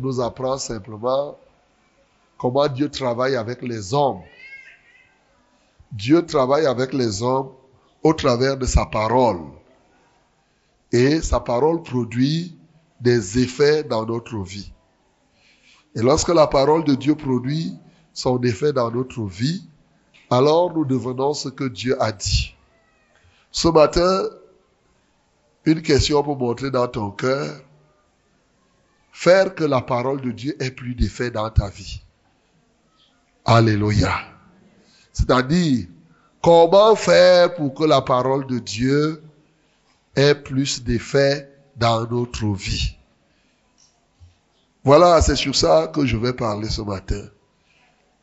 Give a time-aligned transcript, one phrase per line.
[0.00, 1.38] nous apprend simplement
[2.38, 4.22] comment Dieu travaille avec les hommes.
[5.92, 7.50] Dieu travaille avec les hommes
[8.02, 9.40] au travers de sa parole.
[10.92, 12.56] Et sa parole produit
[13.00, 14.72] des effets dans notre vie.
[15.94, 17.74] Et lorsque la parole de Dieu produit
[18.12, 19.68] son effet dans notre vie,
[20.30, 22.54] alors nous devenons ce que Dieu a dit.
[23.50, 24.22] Ce matin,
[25.64, 27.60] une question pour montrer dans ton cœur,
[29.12, 32.02] faire que la parole de Dieu ait plus d'effet dans ta vie.
[33.44, 34.20] Alléluia.
[35.12, 35.86] C'est-à-dire,
[36.42, 39.22] comment faire pour que la parole de Dieu
[40.16, 42.96] ait plus d'effet dans notre vie?
[44.82, 47.22] Voilà, c'est sur ça que je vais parler ce matin.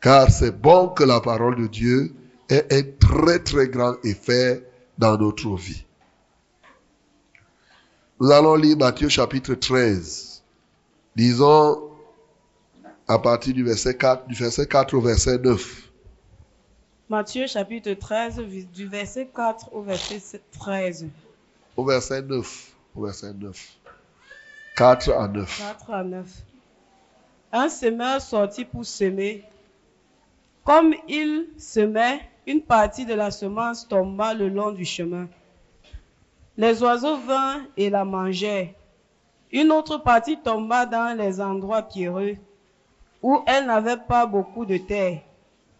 [0.00, 2.14] Car c'est bon que la parole de Dieu
[2.48, 4.64] ait un très très grand effet
[4.96, 5.84] dans notre vie.
[8.20, 10.27] Nous allons lire Matthieu chapitre 13.
[11.18, 11.90] Disons
[13.08, 15.90] à partir du verset 4, du verset 4 au verset 9.
[17.08, 18.36] Matthieu chapitre 13,
[18.72, 21.08] du verset 4 au verset 13.
[21.76, 22.72] Au verset 9.
[22.94, 23.72] Au verset 9.
[24.76, 25.58] 4 à 9.
[25.58, 26.26] 4 à 9.
[27.50, 29.42] Un semeur sortit pour semer.
[30.62, 35.26] Comme il semait, une partie de la semence tomba le long du chemin.
[36.56, 38.68] Les oiseaux vinrent et la mangèrent.
[39.50, 42.36] Une autre partie tomba dans les endroits pierreux,
[43.22, 45.20] où elle n'avait pas beaucoup de terre.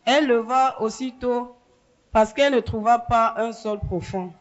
[0.05, 1.55] Elle leva aussitôt
[2.11, 4.33] parce qu'elle ne trouva pas un sol profond.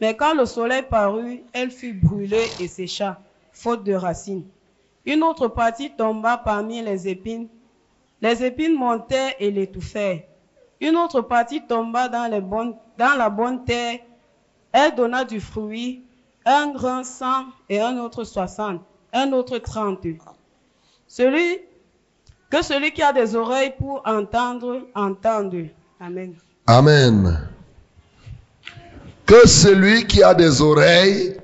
[0.00, 3.20] Mais quand le soleil parut, elle fut brûlée et sécha,
[3.52, 4.46] faute de racines.
[5.04, 7.48] Une autre partie tomba parmi les épines.
[8.22, 10.22] Les épines montaient et l'étouffèrent.
[10.80, 13.98] Une autre partie tomba dans, dans la bonne terre.
[14.72, 16.02] Elle donna du fruit,
[16.44, 20.06] un grand cent et un autre soixante, un autre trente.
[21.08, 21.60] Celui,
[22.50, 25.68] que celui qui a des oreilles pour entendre, entende.
[26.00, 26.34] Amen.
[26.66, 27.48] Amen.
[29.26, 31.36] Que celui qui a des oreilles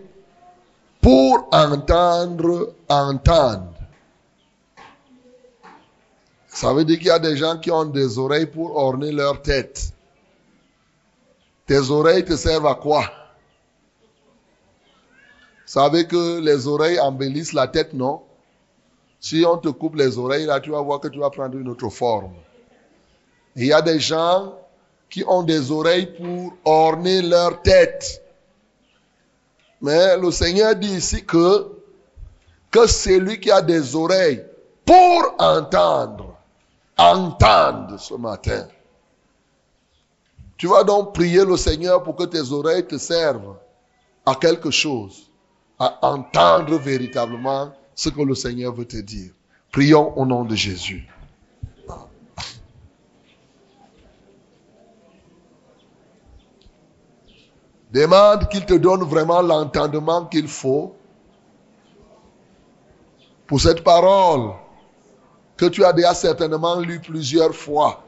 [1.00, 3.68] pour entendre, entende.
[6.48, 9.40] Ça veut dire qu'il y a des gens qui ont des oreilles pour orner leur
[9.40, 9.92] tête.
[11.64, 13.04] Tes oreilles te servent à quoi?
[15.70, 18.22] Savez que les oreilles embellissent la tête, non?
[19.20, 21.68] Si on te coupe les oreilles, là, tu vas voir que tu vas prendre une
[21.68, 22.34] autre forme.
[23.54, 24.54] il y a des gens
[25.08, 28.22] qui ont des oreilles pour orner leur tête.
[29.80, 31.70] Mais le Seigneur dit ici que,
[32.70, 34.44] que celui qui a des oreilles
[34.84, 36.36] pour entendre,
[36.98, 38.66] entende ce matin.
[40.56, 43.56] Tu vas donc prier le Seigneur pour que tes oreilles te servent
[44.26, 45.29] à quelque chose,
[45.80, 49.32] à entendre véritablement ce que le Seigneur veut te dire.
[49.72, 51.08] Prions au nom de Jésus.
[57.90, 60.94] Demande qu'il te donne vraiment l'entendement qu'il faut
[63.48, 64.52] pour cette parole
[65.56, 68.04] que tu as déjà certainement lu plusieurs fois.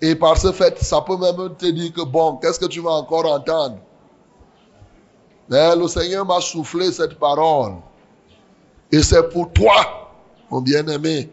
[0.00, 2.92] Et par ce fait, ça peut même te dire que bon, qu'est-ce que tu vas
[2.92, 3.78] encore entendre?
[5.48, 7.76] Mais le Seigneur m'a soufflé cette parole.
[8.92, 10.10] Et c'est pour toi,
[10.50, 11.30] mon bien-aimé.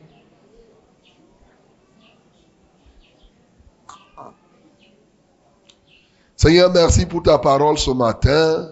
[6.38, 8.70] Seigneur, merci pour ta parole ce matin.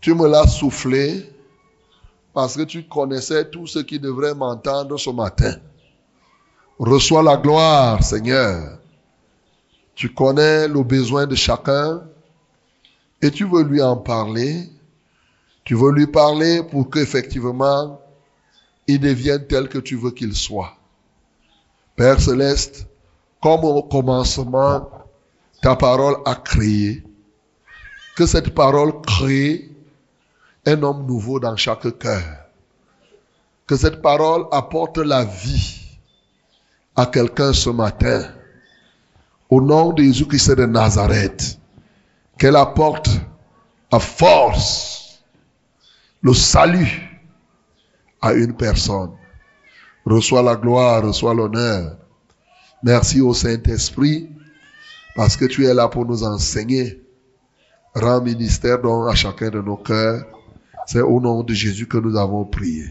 [0.00, 1.30] Tu me l'as soufflé
[2.34, 5.54] parce que tu connaissais tout ce qui devrait m'entendre ce matin.
[6.78, 8.78] Reçois la gloire, Seigneur.
[9.94, 12.02] Tu connais le besoin de chacun
[13.22, 14.68] et tu veux lui en parler.
[15.64, 18.00] Tu veux lui parler pour qu'effectivement
[18.88, 20.76] il devienne tel que tu veux qu'il soit.
[21.94, 22.86] Père céleste,
[23.40, 24.90] comme au commencement,
[25.62, 27.04] ta parole a créé,
[28.16, 29.70] que cette parole crée
[30.66, 32.24] un homme nouveau dans chaque cœur.
[33.66, 35.80] Que cette parole apporte la vie
[36.96, 38.24] à quelqu'un ce matin.
[39.48, 41.58] Au nom de Jésus-Christ de Nazareth.
[42.38, 43.10] Qu'elle apporte
[43.90, 45.22] à force
[46.22, 47.20] le salut
[48.20, 49.10] à une personne.
[50.04, 51.96] Reçois la gloire, reçois l'honneur.
[52.82, 54.28] Merci au Saint-Esprit
[55.14, 57.02] parce que tu es là pour nous enseigner.
[57.94, 60.24] Rends ministère donc à chacun de nos cœurs.
[60.86, 62.86] C'est au nom de Jésus que nous avons prié.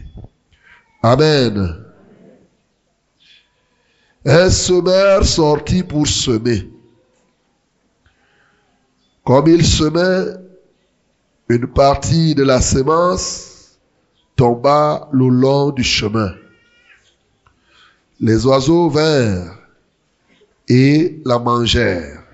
[1.02, 1.84] Amen.
[4.24, 6.70] Un semeur sortit pour semer.
[9.24, 10.34] Comme il semait,
[11.48, 13.78] une partie de la semence
[14.34, 16.34] tomba le long du chemin.
[18.18, 19.56] Les oiseaux vinrent
[20.68, 22.24] et la mangèrent.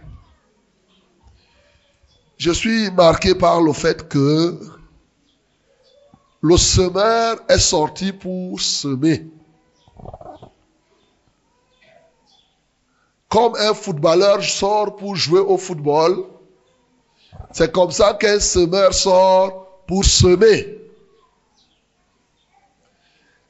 [2.38, 4.58] Je suis marqué par le fait que
[6.40, 9.26] le semeur est sorti pour semer.
[13.29, 16.25] Comme un footballeur sort pour jouer au football,
[17.53, 20.79] c'est comme ça qu'un semeur sort pour semer.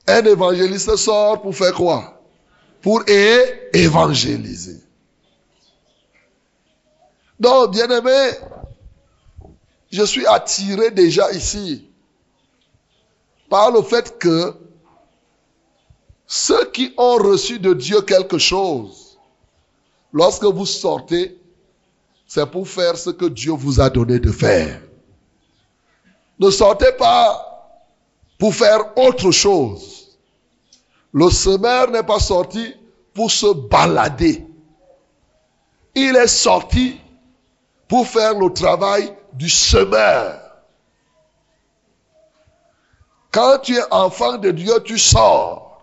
[0.07, 2.23] Un évangéliste sort pour faire quoi?
[2.81, 3.03] Pour
[3.73, 4.81] évangéliser.
[7.39, 8.31] Donc, bien aimé,
[9.91, 11.89] je suis attiré déjà ici
[13.49, 14.55] par le fait que
[16.27, 19.19] ceux qui ont reçu de Dieu quelque chose,
[20.13, 21.38] lorsque vous sortez,
[22.29, 24.83] c'est pour faire ce que Dieu vous a donné de faire.
[26.39, 27.81] Ne sortez pas
[28.39, 30.19] pour faire autre chose.
[31.13, 32.75] Le semeur n'est pas sorti
[33.15, 34.47] pour se balader.
[35.95, 37.01] Il est sorti
[37.89, 40.39] pour faire le travail du semeur.
[43.33, 45.83] Quand tu es enfant de Dieu, tu sors.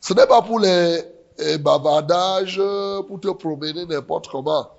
[0.00, 1.04] Ce n'est pas pour les,
[1.58, 2.60] bavardages,
[3.06, 4.70] pour te promener n'importe comment.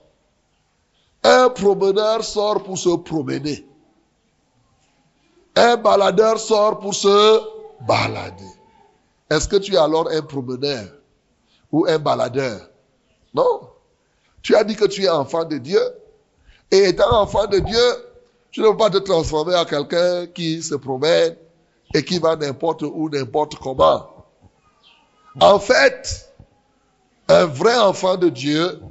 [1.23, 3.65] Un promeneur sort pour se promener.
[5.55, 7.41] Un baladeur sort pour se
[7.87, 8.43] balader.
[9.29, 10.85] Est-ce que tu es alors un promeneur
[11.71, 12.69] ou un baladeur?
[13.33, 13.69] Non.
[14.41, 15.81] Tu as dit que tu es enfant de Dieu.
[16.71, 17.79] Et étant enfant de Dieu,
[18.51, 21.35] tu ne peux pas te transformer en quelqu'un qui se promène
[21.93, 24.09] et qui va n'importe où, n'importe comment.
[25.39, 26.31] En fait,
[27.27, 28.81] un vrai enfant de Dieu,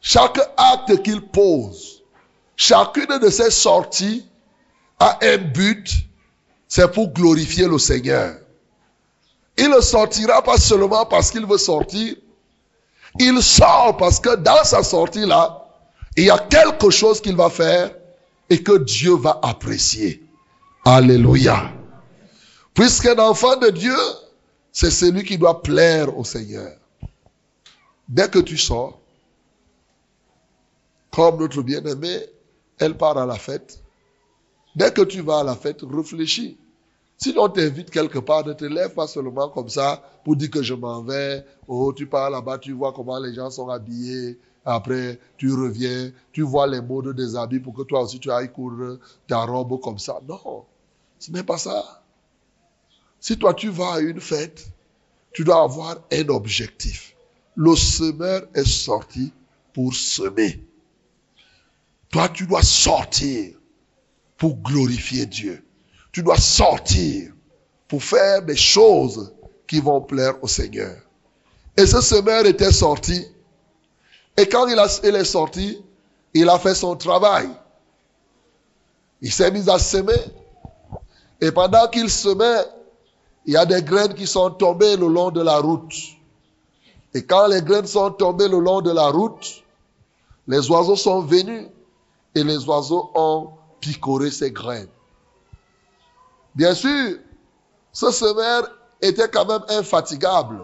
[0.00, 2.02] chaque acte qu'il pose,
[2.56, 4.26] chacune de ses sorties
[4.98, 5.90] a un but,
[6.68, 8.36] c'est pour glorifier le Seigneur.
[9.58, 12.14] Il ne sortira pas seulement parce qu'il veut sortir,
[13.18, 15.66] il sort parce que dans sa sortie-là,
[16.16, 17.94] il y a quelque chose qu'il va faire
[18.48, 20.22] et que Dieu va apprécier.
[20.84, 21.72] Alléluia.
[22.74, 23.96] Puisqu'un enfant de Dieu,
[24.72, 26.72] c'est celui qui doit plaire au Seigneur.
[28.08, 28.99] Dès que tu sors,
[31.10, 32.20] comme notre bien-aimée,
[32.78, 33.82] elle part à la fête.
[34.76, 36.58] Dès que tu vas à la fête, réfléchis.
[37.16, 40.62] Si on t'invite quelque part, ne te lève pas seulement comme ça pour dire que
[40.62, 41.44] je m'en vais.
[41.68, 44.38] Oh, tu pars là-bas, tu vois comment les gens sont habillés.
[44.64, 48.52] Après, tu reviens, tu vois les modes des habits pour que toi aussi tu ailles
[48.52, 50.20] courir ta robe comme ça.
[50.26, 50.64] Non,
[51.18, 52.02] ce n'est pas ça.
[53.18, 54.68] Si toi tu vas à une fête,
[55.32, 57.16] tu dois avoir un objectif.
[57.56, 59.32] Le semeur est sorti
[59.74, 60.62] pour semer.
[62.10, 63.54] Toi, tu dois sortir
[64.36, 65.64] pour glorifier Dieu.
[66.12, 67.32] Tu dois sortir
[67.86, 69.32] pour faire des choses
[69.66, 70.96] qui vont plaire au Seigneur.
[71.76, 73.24] Et ce semeur était sorti.
[74.36, 75.80] Et quand il, est sorti,
[76.34, 77.48] il a fait son travail.
[79.20, 80.12] Il s'est mis à semer.
[81.40, 82.64] Et pendant qu'il semait,
[83.46, 85.94] il y a des graines qui sont tombées le long de la route.
[87.14, 89.62] Et quand les graines sont tombées le long de la route,
[90.48, 91.66] les oiseaux sont venus
[92.34, 93.50] et les oiseaux ont
[93.80, 94.88] picoré ces graines.
[96.54, 97.18] Bien sûr,
[97.92, 100.60] ce semeur était quand même infatigable.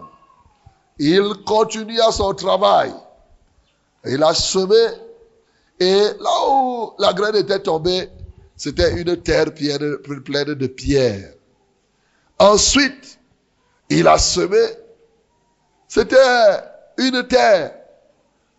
[0.99, 2.93] Il continua son travail.
[4.05, 4.75] Il a semé
[5.79, 8.09] et là où la graine était tombée,
[8.55, 11.33] c'était une terre pleine de pierres.
[12.39, 13.19] Ensuite,
[13.89, 14.57] il a semé.
[15.87, 16.15] C'était
[16.97, 17.75] une terre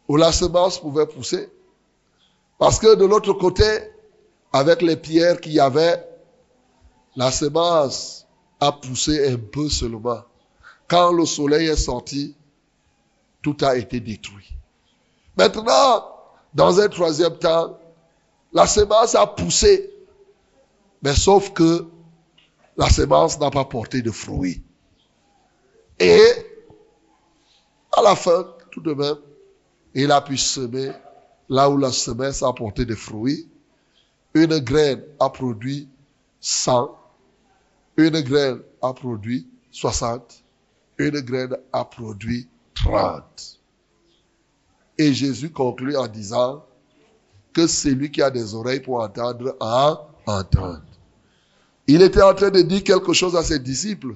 [0.06, 1.50] où la semence pouvait pousser.
[2.58, 3.64] Parce que de l'autre côté,
[4.52, 6.04] avec les pierres qu'il y avait,
[7.16, 8.26] la semence
[8.60, 10.22] a poussé un peu seulement.
[10.88, 12.34] Quand le soleil est sorti,
[13.42, 14.50] tout a été détruit.
[15.36, 16.04] Maintenant,
[16.54, 17.78] dans un troisième temps,
[18.52, 19.92] la semence a poussé,
[21.02, 21.86] mais sauf que
[22.76, 24.62] la semence n'a pas porté de fruits.
[26.00, 26.20] Et
[27.96, 29.18] à la fin, tout de même,
[29.94, 30.92] il a pu semer
[31.48, 33.48] là où la semence a porté des fruits,
[34.34, 35.88] une graine a produit
[36.40, 36.96] 100,
[37.96, 40.44] une graine a produit 60,
[40.98, 43.60] une graine a produit 30.
[44.98, 46.64] Et Jésus conclut en disant
[47.52, 50.82] que celui qui a des oreilles pour entendre, a entendre.
[51.86, 54.14] Il était en train de dire quelque chose à ses disciples.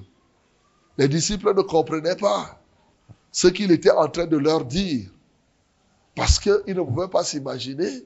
[0.97, 2.59] Les disciples ne comprenaient pas
[3.31, 5.09] ce qu'il était en train de leur dire.
[6.15, 8.03] Parce qu'ils ne pouvaient pas s'imaginer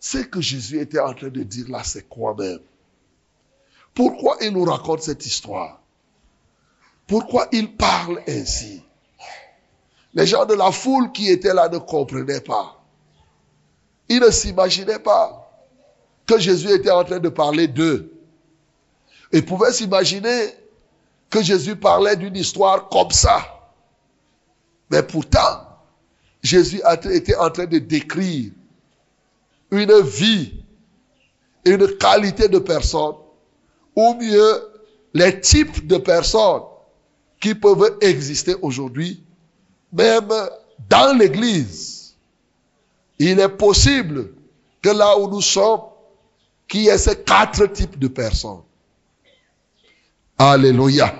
[0.00, 2.60] ce que Jésus était en train de dire là, c'est quoi même.
[3.94, 5.80] pourquoi il nous raconte cette histoire?
[7.06, 8.82] Pourquoi il parle ainsi?
[10.14, 12.82] Les gens de la foule qui étaient là ne comprenaient pas.
[14.08, 15.42] Ils ne s'imaginaient pas
[16.26, 18.12] que Jésus était en train de parler d'eux.
[19.32, 20.54] Ils pouvaient s'imaginer
[21.30, 23.70] que Jésus parlait d'une histoire comme ça.
[24.90, 25.65] Mais pourtant,
[26.46, 28.52] Jésus était en train de décrire
[29.72, 30.62] une vie,
[31.64, 33.16] une qualité de personne,
[33.96, 34.62] ou mieux
[35.12, 36.62] les types de personnes
[37.40, 39.24] qui peuvent exister aujourd'hui,
[39.92, 40.28] même
[40.88, 42.14] dans l'Église.
[43.18, 44.32] Il est possible
[44.80, 45.80] que là où nous sommes,
[46.68, 48.62] qu'il y ait ces quatre types de personnes.
[50.38, 51.12] Alléluia.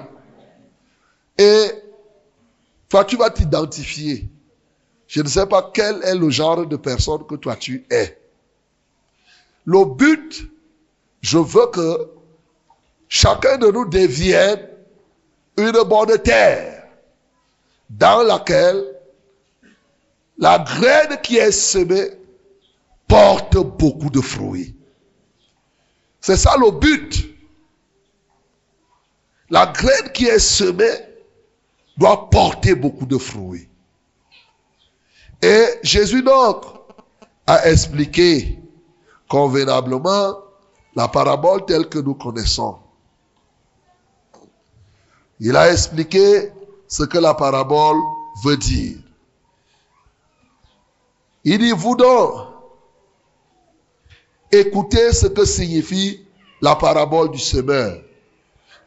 [1.36, 1.66] Et
[2.88, 4.28] toi, tu vas t'identifier.
[5.06, 8.18] Je ne sais pas quel est le genre de personne que toi tu es.
[9.64, 10.48] Le but,
[11.20, 12.10] je veux que
[13.08, 14.68] chacun de nous devienne
[15.56, 16.84] une bonne terre
[17.90, 18.84] dans laquelle
[20.38, 22.10] la graine qui est semée
[23.08, 24.74] porte beaucoup de fruits.
[26.20, 27.24] C'est ça le but.
[29.48, 30.98] La graine qui est semée
[31.96, 33.68] doit porter beaucoup de fruits.
[35.42, 36.64] Et Jésus donc
[37.46, 38.58] a expliqué
[39.28, 40.38] convenablement
[40.94, 42.78] la parabole telle que nous connaissons.
[45.38, 46.50] Il a expliqué
[46.88, 47.98] ce que la parabole
[48.42, 48.96] veut dire.
[51.44, 52.48] Il dit, vous donc,
[54.50, 56.26] écoutez ce que signifie
[56.60, 58.00] la parabole du semeur.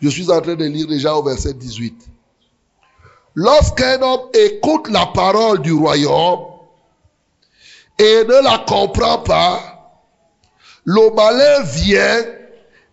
[0.01, 2.08] Je suis en train de lire déjà au verset 18.
[3.35, 6.45] Lorsqu'un homme écoute la parole du royaume
[7.97, 9.59] et ne la comprend pas,
[10.85, 12.25] le malin vient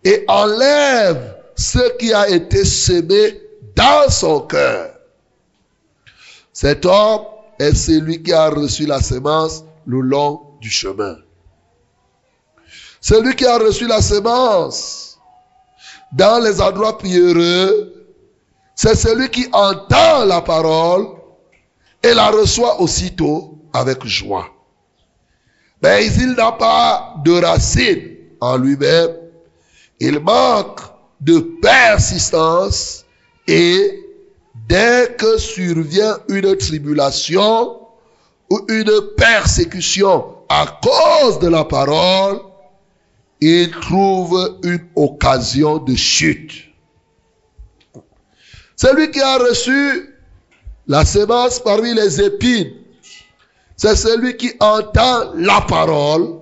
[0.03, 3.41] et enlève ce qui a été semé
[3.75, 4.91] dans son cœur.
[6.53, 7.25] Cet homme
[7.59, 11.17] est celui qui a reçu la semence le long du chemin.
[13.01, 15.19] Celui qui a reçu la semence
[16.11, 17.96] dans les endroits pierreux,
[18.77, 21.07] c'est celui qui entend la parole
[22.03, 24.47] et la reçoit aussitôt avec joie.
[25.81, 29.15] Mais il n'a pas de racine en lui-même.
[29.99, 30.81] Il manque
[31.19, 33.03] de persistance
[33.47, 33.99] et
[34.69, 37.79] dès que survient une tribulation
[38.51, 42.41] ou une persécution à cause de la parole,
[43.41, 46.66] il trouve une occasion de chute.
[48.77, 50.15] Celui qui a reçu
[50.87, 52.73] la semence parmi les épines,
[53.75, 56.39] c'est celui qui entend la parole,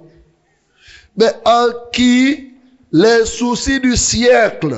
[1.15, 2.51] mais en qui
[2.91, 4.75] les soucis du siècle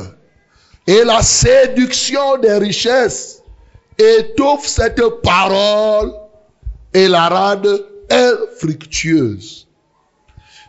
[0.86, 3.42] et la séduction des richesses
[3.98, 6.14] étouffent cette parole
[6.94, 9.68] et la rendent infructueuse.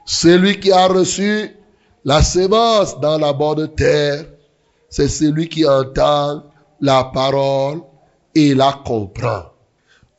[0.06, 1.54] Celui qui a reçu
[2.06, 4.24] la semence dans la bonne terre,
[4.88, 6.47] c'est celui qui entend
[6.80, 7.82] la parole
[8.34, 9.52] et la comprend.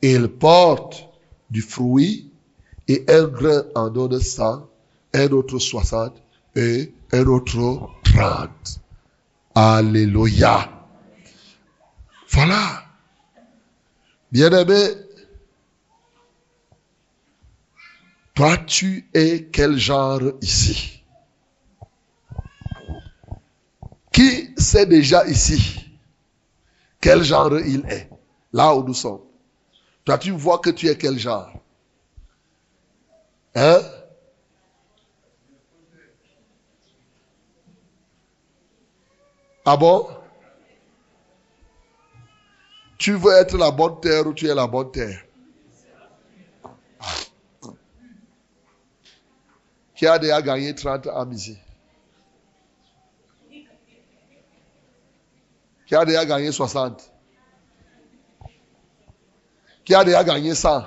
[0.02, 1.08] Il porte
[1.50, 2.30] du fruit
[2.88, 4.68] et un grain en donne 100,
[5.14, 6.22] un autre 60
[6.56, 8.50] et un autre 30.
[9.54, 10.70] Alléluia.
[12.30, 12.84] Voilà.
[14.30, 14.90] Bien-aimé,
[18.34, 21.02] toi tu es quel genre ici?
[24.12, 25.79] Qui sait déjà ici?
[27.00, 28.08] Quel genre il est?
[28.52, 29.22] Là où nous sommes.
[30.04, 31.52] Toi tu vois que tu es quel genre.
[33.54, 33.80] Hein?
[39.64, 40.08] Ah bon?
[42.98, 45.24] Tu veux être la bonne terre ou tu es la bonne terre?
[49.94, 51.58] Qui a déjà gagné 30 âmes ici
[55.90, 57.12] Qui a déjà gagné 60
[59.84, 60.84] Qui a déjà gagné 100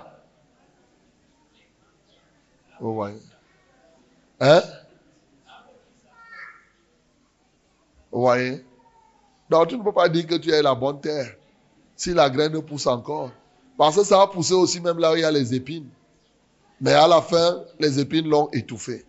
[2.79, 3.19] Vous voyez
[4.39, 4.61] Hein?
[8.13, 8.65] Vous voyez
[9.49, 11.35] Donc tu ne peux pas dire que tu es la bonne terre
[11.97, 13.31] si la graine pousse encore.
[13.77, 15.89] Parce que ça va pousser aussi même là où il y a les épines.
[16.79, 19.05] Mais à la fin, les épines l'ont étouffé.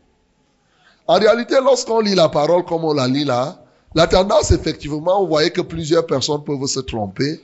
[1.06, 3.63] En réalité, lorsqu'on lit la parole comme on la lit là,
[3.94, 7.40] la tendance, effectivement, vous voyez que plusieurs personnes peuvent se tromper.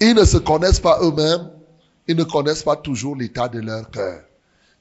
[0.00, 1.50] Ils ne se connaissent pas eux-mêmes.
[2.06, 4.22] Ils ne connaissent pas toujours l'état de leur cœur.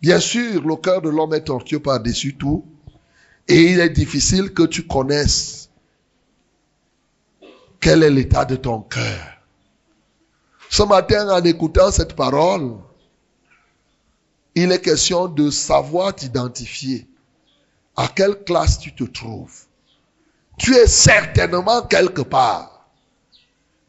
[0.02, 2.66] Bien sûr, le cœur de l'homme est tortueux par-dessus tout.
[3.48, 5.70] Et il est difficile que tu connaisses
[7.80, 9.38] quel est l'état de ton cœur.
[10.70, 12.76] Ce matin, en écoutant cette parole,
[14.56, 17.08] il est question de savoir t'identifier.
[17.96, 19.67] À quelle classe tu te trouves
[20.58, 22.88] Tu es certainement quelque part.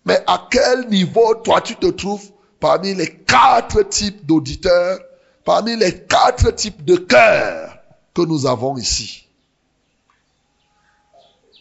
[0.05, 4.99] Mais à quel niveau toi tu te trouves parmi les quatre types d'auditeurs,
[5.45, 7.77] parmi les quatre types de cœurs
[8.15, 9.27] que nous avons ici?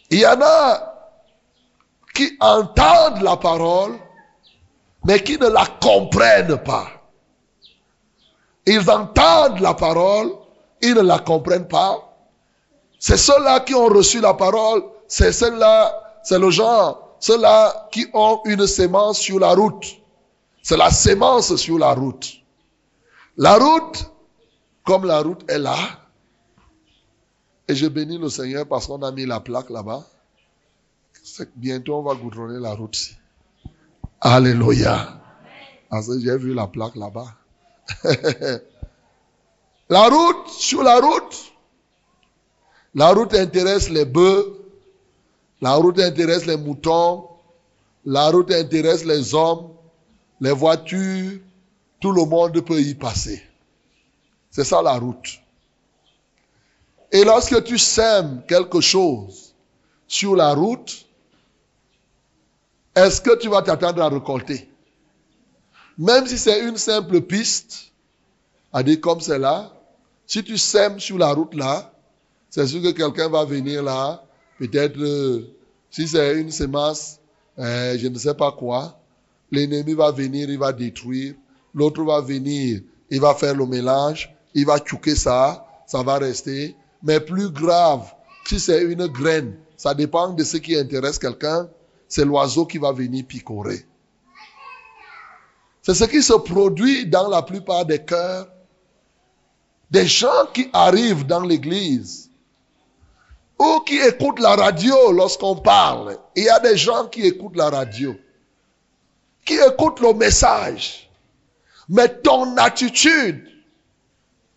[0.09, 0.93] Il y en a
[2.13, 3.99] qui entendent la parole,
[5.03, 6.87] mais qui ne la comprennent pas.
[8.65, 10.31] Ils entendent la parole,
[10.81, 12.17] ils ne la comprennent pas.
[12.99, 18.41] C'est ceux-là qui ont reçu la parole, c'est ceux-là, c'est le genre, ceux-là qui ont
[18.45, 19.85] une sémence sur la route.
[20.61, 22.33] C'est la sémence sur la route.
[23.37, 24.11] La route,
[24.83, 25.77] comme la route est là,
[27.67, 30.03] et je bénis le Seigneur parce qu'on a mis la plaque là-bas.
[31.55, 32.97] Bientôt, on va goudronner la route.
[34.21, 35.19] Alléluia.
[35.89, 37.27] Parce que j'ai vu la plaque là-bas.
[39.89, 41.53] la route, sur la route,
[42.95, 44.56] la route intéresse les bœufs,
[45.61, 47.27] la route intéresse les moutons,
[48.05, 49.73] la route intéresse les hommes,
[50.39, 51.39] les voitures,
[51.99, 53.41] tout le monde peut y passer.
[54.51, 55.39] C'est ça la route.
[57.11, 59.55] Et lorsque tu sèmes quelque chose
[60.07, 61.05] sur la route,
[62.95, 64.69] est-ce que tu vas t'attendre à récolter?
[65.97, 67.91] Même si c'est une simple piste,
[68.73, 69.71] à dire comme c'est là,
[70.25, 71.91] si tu sèmes sur la route là,
[72.49, 74.23] c'est sûr que quelqu'un va venir là,
[74.59, 75.53] peut-être, euh,
[75.89, 77.19] si c'est une semence,
[77.59, 78.99] euh, je ne sais pas quoi,
[79.51, 81.33] l'ennemi va venir, il va détruire,
[81.73, 86.75] l'autre va venir, il va faire le mélange, il va chouquer ça, ça va rester.
[87.03, 88.11] Mais plus grave,
[88.45, 91.69] si c'est une graine, ça dépend de ce qui intéresse quelqu'un,
[92.07, 93.85] c'est l'oiseau qui va venir picorer.
[95.81, 98.47] C'est ce qui se produit dans la plupart des cœurs.
[99.89, 102.26] Des gens qui arrivent dans l'église
[103.59, 106.17] ou qui écoutent la radio lorsqu'on parle.
[106.35, 108.15] Il y a des gens qui écoutent la radio,
[109.45, 111.09] qui écoutent le message.
[111.89, 113.47] Mais ton attitude,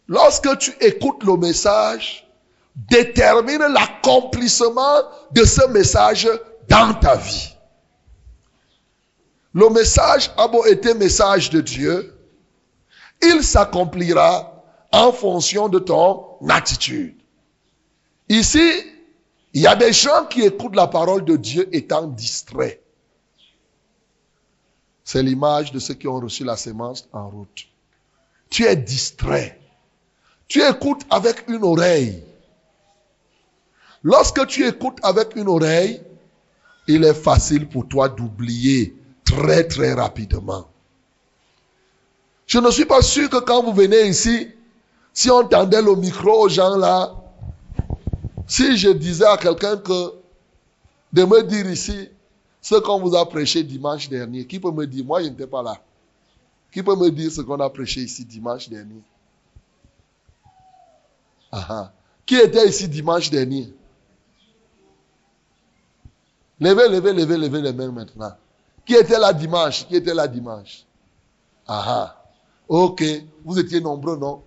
[0.09, 2.29] lorsque tu écoutes le message,
[2.75, 6.29] détermine l'accomplissement de ce message
[6.69, 7.55] dans ta vie.
[9.53, 12.17] Le message a beau être message de Dieu,
[13.23, 17.20] il s'accomplira en fonction de ton attitude.
[18.31, 18.85] Ici,
[19.53, 22.81] il y a des gens qui écoutent la parole de Dieu étant distraits.
[25.03, 27.66] C'est l'image de ceux qui ont reçu la sémence en route.
[28.49, 29.59] Tu es distrait.
[30.47, 32.23] Tu écoutes avec une oreille.
[34.05, 36.01] Lorsque tu écoutes avec une oreille,
[36.87, 40.69] il est facile pour toi d'oublier très très rapidement.
[42.47, 44.49] Je ne suis pas sûr que quand vous venez ici,
[45.12, 47.20] si on tendait le micro aux gens là,
[48.51, 50.13] si je disais à quelqu'un que
[51.13, 52.09] de me dire ici
[52.61, 55.63] ce qu'on vous a prêché dimanche dernier, qui peut me dire, moi je n'étais pas
[55.63, 55.81] là,
[56.73, 59.03] qui peut me dire ce qu'on a prêché ici dimanche dernier?
[62.27, 63.73] Qui était ici dimanche dernier?
[66.59, 68.33] Levez, levez, levez, levez les mains maintenant.
[68.85, 69.87] Qui était là dimanche?
[69.87, 70.85] Qui était là dimanche?
[71.69, 72.21] Ah
[72.69, 73.05] Ok,
[73.45, 74.43] vous étiez nombreux, non?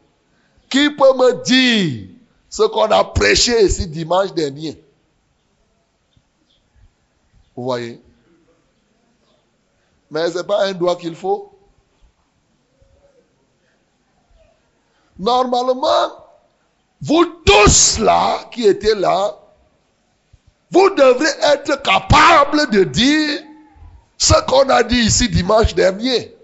[0.69, 2.09] Qui peut me dire
[2.53, 4.79] ce qu'on a prêché ici dimanche dernier
[7.55, 7.99] Vous voyez?
[10.11, 11.51] Mais ce n'est pas un doigt qu'il faut.
[15.17, 16.11] Normalement,
[17.01, 19.35] vous tous là, qui étaient là,
[20.69, 23.41] vous devrez être capables de dire
[24.19, 26.37] ce qu'on a dit ici dimanche dernier.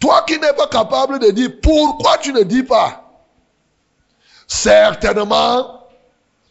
[0.00, 2.99] Toi qui n'es pas capable de dire pourquoi tu ne dis pas.
[4.50, 5.86] Certainement,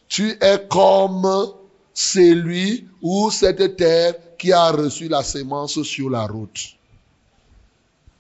[0.08, 1.54] tu es comme
[1.94, 6.78] celui ou cette terre qui a reçu la sémence sur la route.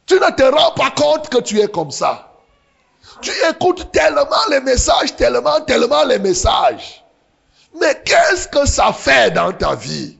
[0.05, 2.29] Tu ne te rends pas compte que tu es comme ça.
[3.21, 7.05] Tu écoutes tellement les messages, tellement, tellement les messages.
[7.79, 10.17] Mais qu'est-ce que ça fait dans ta vie?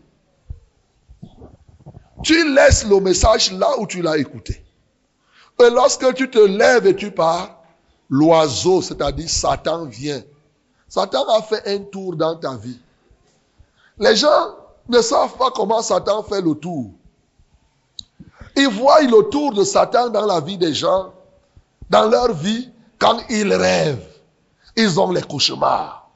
[2.24, 4.64] Tu laisses le message là où tu l'as écouté.
[5.62, 7.59] Et lorsque tu te lèves et tu pars,
[8.10, 10.22] l'oiseau, c'est-à-dire Satan, vient.
[10.88, 12.80] Satan a fait un tour dans ta vie.
[13.98, 14.56] Les gens
[14.88, 16.92] ne savent pas comment Satan fait le tour.
[18.56, 21.14] Ils voient le tour de Satan dans la vie des gens,
[21.90, 24.08] dans leur vie, quand ils rêvent.
[24.76, 26.10] Ils ont les cauchemars.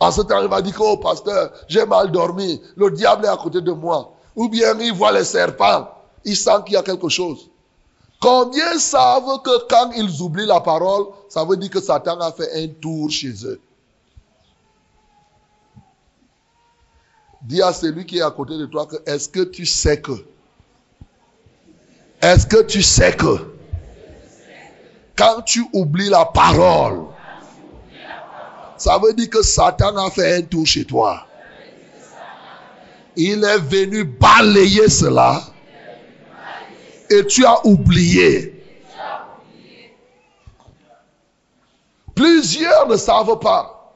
[0.00, 3.36] En ce temps, il va dire oh pasteur, j'ai mal dormi, le diable est à
[3.36, 4.12] côté de moi.
[4.36, 5.88] Ou bien il voit les serpents,
[6.24, 7.50] il sent qu'il y a quelque chose.
[8.24, 12.64] Combien savent que quand ils oublient la parole, ça veut dire que Satan a fait
[12.64, 13.60] un tour chez eux?
[17.42, 20.24] Dis à celui qui est à côté de toi que est-ce que tu sais que?
[22.22, 23.52] Est-ce que tu sais que?
[25.14, 27.04] Quand tu oublies la parole,
[28.78, 31.26] ça veut dire que Satan a fait un tour chez toi.
[33.16, 35.42] Il est venu balayer cela
[37.14, 38.50] et tu as oublié.
[42.14, 43.92] Plusieurs ne savent pas.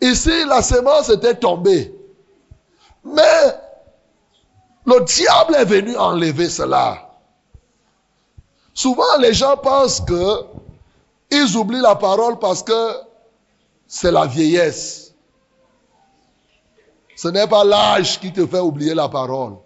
[0.00, 1.94] Ici, la semence était tombée.
[3.04, 3.54] Mais
[4.86, 7.10] le diable est venu enlever cela.
[8.72, 10.44] Souvent, les gens pensent que
[11.30, 12.92] ils oublient la parole parce que
[13.86, 15.14] c'est la vieillesse.
[17.14, 19.56] Ce n'est pas l'âge qui te fait oublier la parole.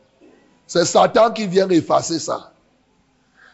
[0.67, 2.54] C'est Satan qui vient effacer ça.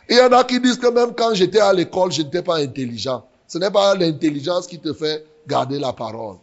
[0.09, 2.57] Il y en a qui disent que même quand j'étais à l'école, je n'étais pas
[2.57, 3.25] intelligent.
[3.47, 6.37] Ce n'est pas l'intelligence qui te fait garder la parole.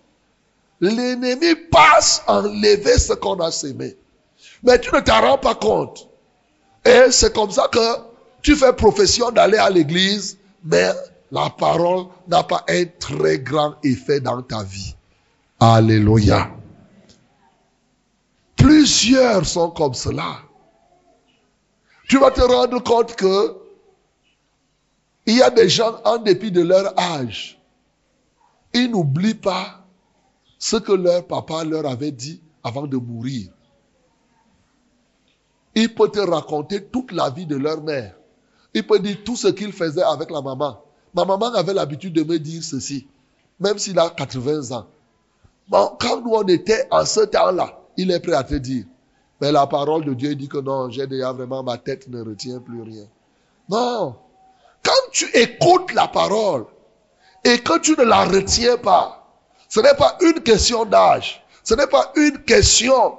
[0.80, 3.98] L'ennemi passe enlever ce qu'on a semé.
[4.63, 6.08] Mais tu ne t'en rends pas compte.
[6.86, 7.80] Et c'est comme ça que
[8.41, 10.91] tu fais profession d'aller à l'église, mais
[11.32, 14.96] la parole n'a pas un très grand effet dans ta vie.
[15.60, 16.50] Alléluia.
[18.56, 20.38] Plusieurs sont comme cela.
[22.08, 23.58] Tu vas te rendre compte que
[25.26, 27.60] il y a des gens, en dépit de leur âge,
[28.74, 29.86] ils n'oublient pas
[30.58, 33.50] ce que leur papa leur avait dit avant de mourir.
[35.76, 38.15] Il peut te raconter toute la vie de leur mère.
[38.74, 40.82] Il peut dire tout ce qu'il faisait avec la maman.
[41.13, 43.08] Ma maman avait l'habitude de me dire ceci,
[43.60, 44.88] même s'il a 80 ans.
[45.67, 48.86] Bon, quand nous on était en ce temps-là, il est prêt à te dire.
[49.39, 52.60] Mais la parole de Dieu dit que non, j'ai déjà vraiment, ma tête ne retient
[52.60, 53.06] plus rien.
[53.69, 54.15] Non.
[54.84, 56.65] Quand tu écoutes la parole
[57.43, 59.28] et que tu ne la retiens pas,
[59.69, 61.43] ce n'est pas une question d'âge.
[61.63, 63.17] Ce n'est pas une question,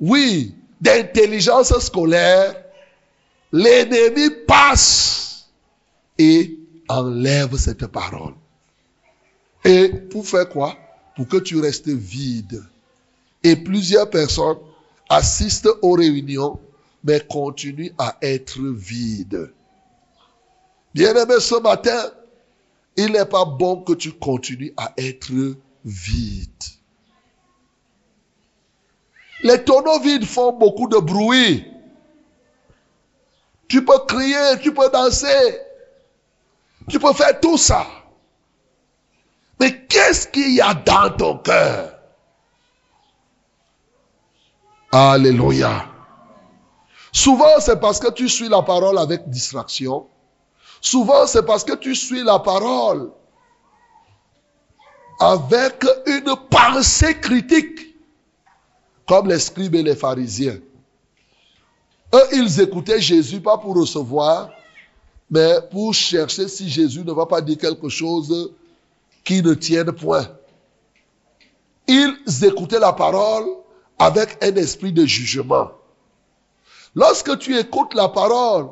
[0.00, 2.64] oui, d'intelligence scolaire.
[3.52, 5.48] L'ennemi passe
[6.18, 6.58] et
[6.88, 8.34] enlève cette parole.
[9.64, 10.74] Et pour faire quoi?
[11.16, 12.62] Pour que tu restes vide.
[13.42, 14.58] Et plusieurs personnes
[15.08, 16.60] assistent aux réunions,
[17.04, 19.52] mais continuent à être vides.
[20.94, 22.10] Bien-aimé, ce matin,
[22.96, 25.32] il n'est pas bon que tu continues à être
[25.84, 26.64] vide.
[29.42, 31.64] Les tonneaux vides font beaucoup de bruit.
[33.68, 35.60] Tu peux crier, tu peux danser,
[36.88, 37.86] tu peux faire tout ça.
[39.60, 41.97] Mais qu'est-ce qu'il y a dans ton cœur?
[44.90, 45.86] Alléluia.
[47.12, 50.06] Souvent, c'est parce que tu suis la parole avec distraction.
[50.80, 53.10] Souvent, c'est parce que tu suis la parole
[55.20, 57.96] avec une pensée critique,
[59.06, 60.58] comme les scribes et les pharisiens.
[62.14, 64.50] Eux, ils écoutaient Jésus pas pour recevoir,
[65.30, 68.52] mais pour chercher si Jésus ne va pas dire quelque chose
[69.24, 70.26] qui ne tienne point.
[71.86, 73.46] Ils écoutaient la parole
[73.98, 75.70] avec un esprit de jugement.
[76.94, 78.68] Lorsque tu écoutes la parole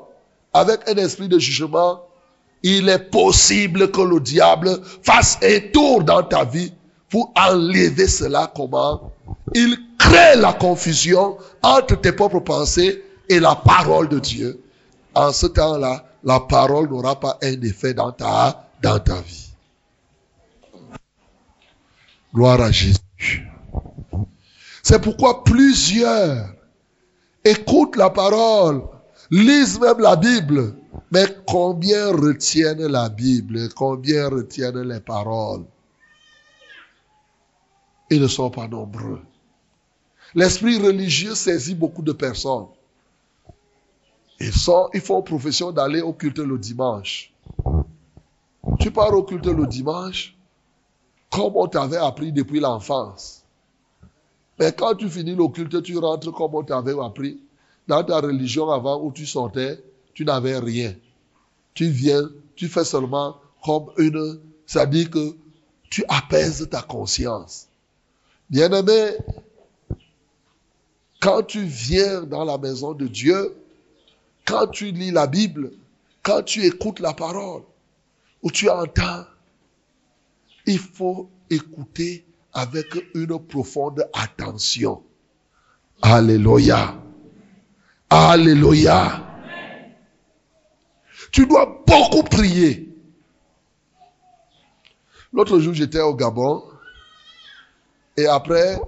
[0.53, 2.03] avec un esprit de jugement,
[2.63, 6.73] il est possible que le diable fasse un tour dans ta vie
[7.11, 8.51] pour enlever cela.
[8.55, 9.13] Comment?
[9.55, 14.61] Il crée la confusion entre tes propres pensées et la parole de Dieu.
[15.15, 19.51] En ce temps-là, la parole n'aura pas un effet dans ta, dans ta vie.
[22.35, 23.49] Gloire à Jésus.
[24.89, 26.47] C'est pourquoi plusieurs
[27.45, 28.85] écoutent la parole,
[29.33, 30.77] lisent même la Bible,
[31.11, 35.65] mais combien retiennent la Bible, combien retiennent les paroles?
[38.11, 39.23] Ils ne sont pas nombreux.
[40.37, 42.69] L'esprit religieux saisit beaucoup de personnes.
[44.39, 47.35] Ils, sont, ils font profession d'aller au culte le dimanche.
[48.79, 50.37] Tu pars au culte le dimanche,
[51.29, 53.36] comme on t'avait appris depuis l'enfance.
[54.59, 57.41] Mais quand tu finis le culte, tu rentres comme on t'avait appris.
[57.87, 59.83] Dans ta religion avant où tu sortais,
[60.15, 60.95] tu n'avais rien.
[61.75, 65.37] Tu viens, tu fais seulement comme une, ça dit que
[65.91, 67.69] tu apaises ta conscience.
[68.49, 69.11] Bien-aimé,
[71.21, 73.57] quand tu viens dans la maison de Dieu,
[74.45, 75.73] quand tu lis la Bible,
[76.23, 77.63] quand tu écoutes la parole,
[78.43, 79.25] ou tu entends,
[80.67, 82.26] il faut écouter
[82.57, 85.03] avec une profonde attention.
[86.01, 86.95] Alléluia.
[88.09, 89.23] Alléluia.
[91.33, 92.89] Tu dois beaucoup prier.
[95.35, 96.65] L'autre jour, j'étais au Gabon.
[98.17, 98.81] Et après,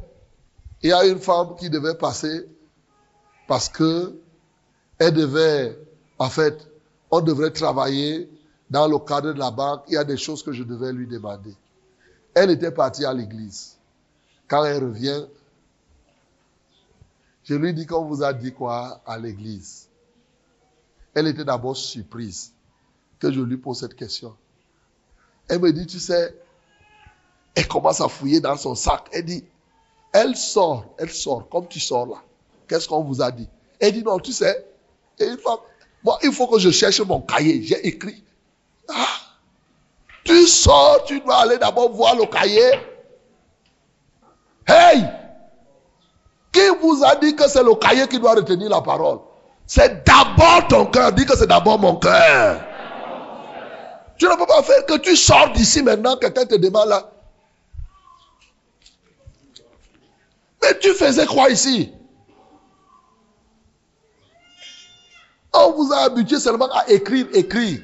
[0.82, 2.46] il y a une femme qui devait passer
[3.48, 4.18] parce que
[4.98, 5.78] elle devait,
[6.18, 6.70] en fait,
[7.10, 8.30] on devrait travailler
[8.70, 9.82] dans le cadre de la banque.
[9.88, 11.54] Il y a des choses que je devais lui demander.
[12.40, 13.76] Elle était partie à l'église.
[14.46, 15.26] Quand elle revient,
[17.42, 19.88] je lui dis qu'on vous a dit quoi à l'église.
[21.14, 22.52] Elle était d'abord surprise
[23.18, 24.36] que je lui pose cette question.
[25.48, 26.32] Elle me dit, tu sais,
[27.56, 29.08] elle commence à fouiller dans son sac.
[29.10, 29.44] Elle dit,
[30.12, 32.22] elle sort, elle sort, comme tu sors là.
[32.68, 33.48] Qu'est-ce qu'on vous a dit?
[33.80, 34.64] Elle dit, non, tu sais,
[36.04, 37.64] moi, il faut que je cherche mon cahier.
[37.64, 38.22] J'ai écrit.
[38.86, 39.17] Ah,
[40.46, 42.70] sors, tu dois aller d'abord voir le cahier.
[44.66, 45.04] Hey!
[46.52, 49.20] Qui vous a dit que c'est le cahier qui doit retenir la parole?
[49.66, 51.12] C'est d'abord ton cœur.
[51.12, 52.64] Dis que c'est d'abord mon cœur.
[54.18, 57.10] Tu ne peux pas faire que tu sors d'ici maintenant, quelqu'un te demande là.
[60.62, 61.92] Mais tu faisais quoi ici?
[65.52, 67.80] On vous a habitué seulement à écrire, écrire.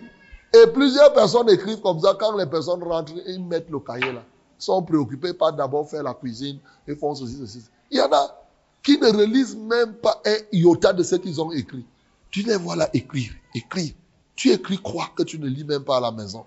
[0.55, 2.17] Et plusieurs personnes écrivent comme ça.
[2.19, 4.23] Quand les personnes rentrent, ils mettent le cahier là.
[4.61, 6.61] Ils sont préoccupés par d'abord faire la cuisine.
[6.87, 7.65] Ils font ceci, ceci.
[7.91, 8.41] Il y en a
[8.83, 11.85] qui ne relisent même pas un iota de ce qu'ils ont écrit.
[12.31, 13.95] Tu les vois là écrire, écrire.
[14.37, 16.45] Tu écris quoi que tu ne lis même pas à la maison?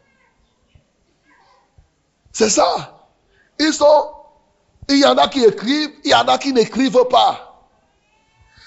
[2.32, 3.10] C'est ça.
[3.60, 4.12] Ils sont,
[4.90, 7.68] il y en a qui écrivent, il y en a qui n'écrivent pas.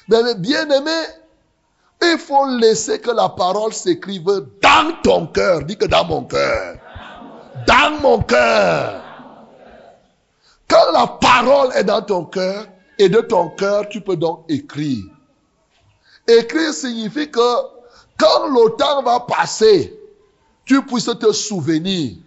[0.08, 1.04] Mais bien aimé,
[2.02, 4.24] il faut laisser que la parole s'écrive
[4.62, 5.62] dans ton cœur.
[5.64, 6.76] Dis que dans mon cœur.
[7.66, 9.02] Dans mon cœur.
[10.68, 12.66] Quand la parole est dans ton cœur,
[13.00, 15.04] et de ton cœur, tu peux donc écrire.
[16.28, 17.56] Écrire signifie que
[18.18, 19.98] quand le temps va passer,
[20.66, 22.18] tu puisses te souvenir.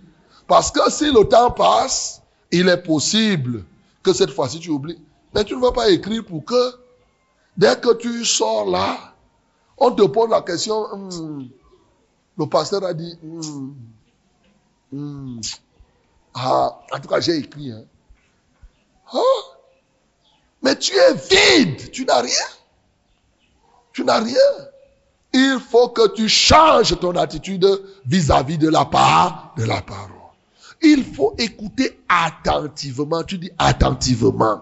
[0.47, 3.63] Parce que si le temps passe, il est possible
[4.01, 4.99] que cette fois-ci tu oublies.
[5.35, 6.73] Mais tu ne vas pas écrire pour que,
[7.55, 9.12] dès que tu sors là,
[9.77, 11.47] on te pose la question, hmm,
[12.37, 13.73] le pasteur a dit, hmm,
[14.91, 15.41] hmm,
[16.35, 17.71] ah, en tout cas j'ai écrit.
[17.71, 17.83] Hein.
[19.13, 19.19] Ah,
[20.63, 22.45] mais tu es vide, tu n'as rien.
[23.91, 24.35] Tu n'as rien.
[25.33, 27.67] Il faut que tu changes ton attitude
[28.05, 30.09] vis-à-vis de la part, de la parole.
[30.81, 33.23] Il faut écouter attentivement.
[33.23, 34.61] Tu dis attentivement.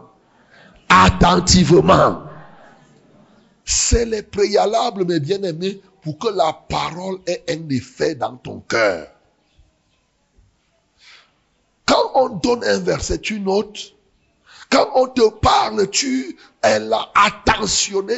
[0.89, 2.23] Attentivement.
[3.73, 9.07] C'est les préalables, mes bien-aimés, pour que la parole ait un effet dans ton cœur.
[11.85, 13.93] Quand on donne un verset, tu notes.
[14.69, 18.17] Quand on te parle, tu es là attentionné.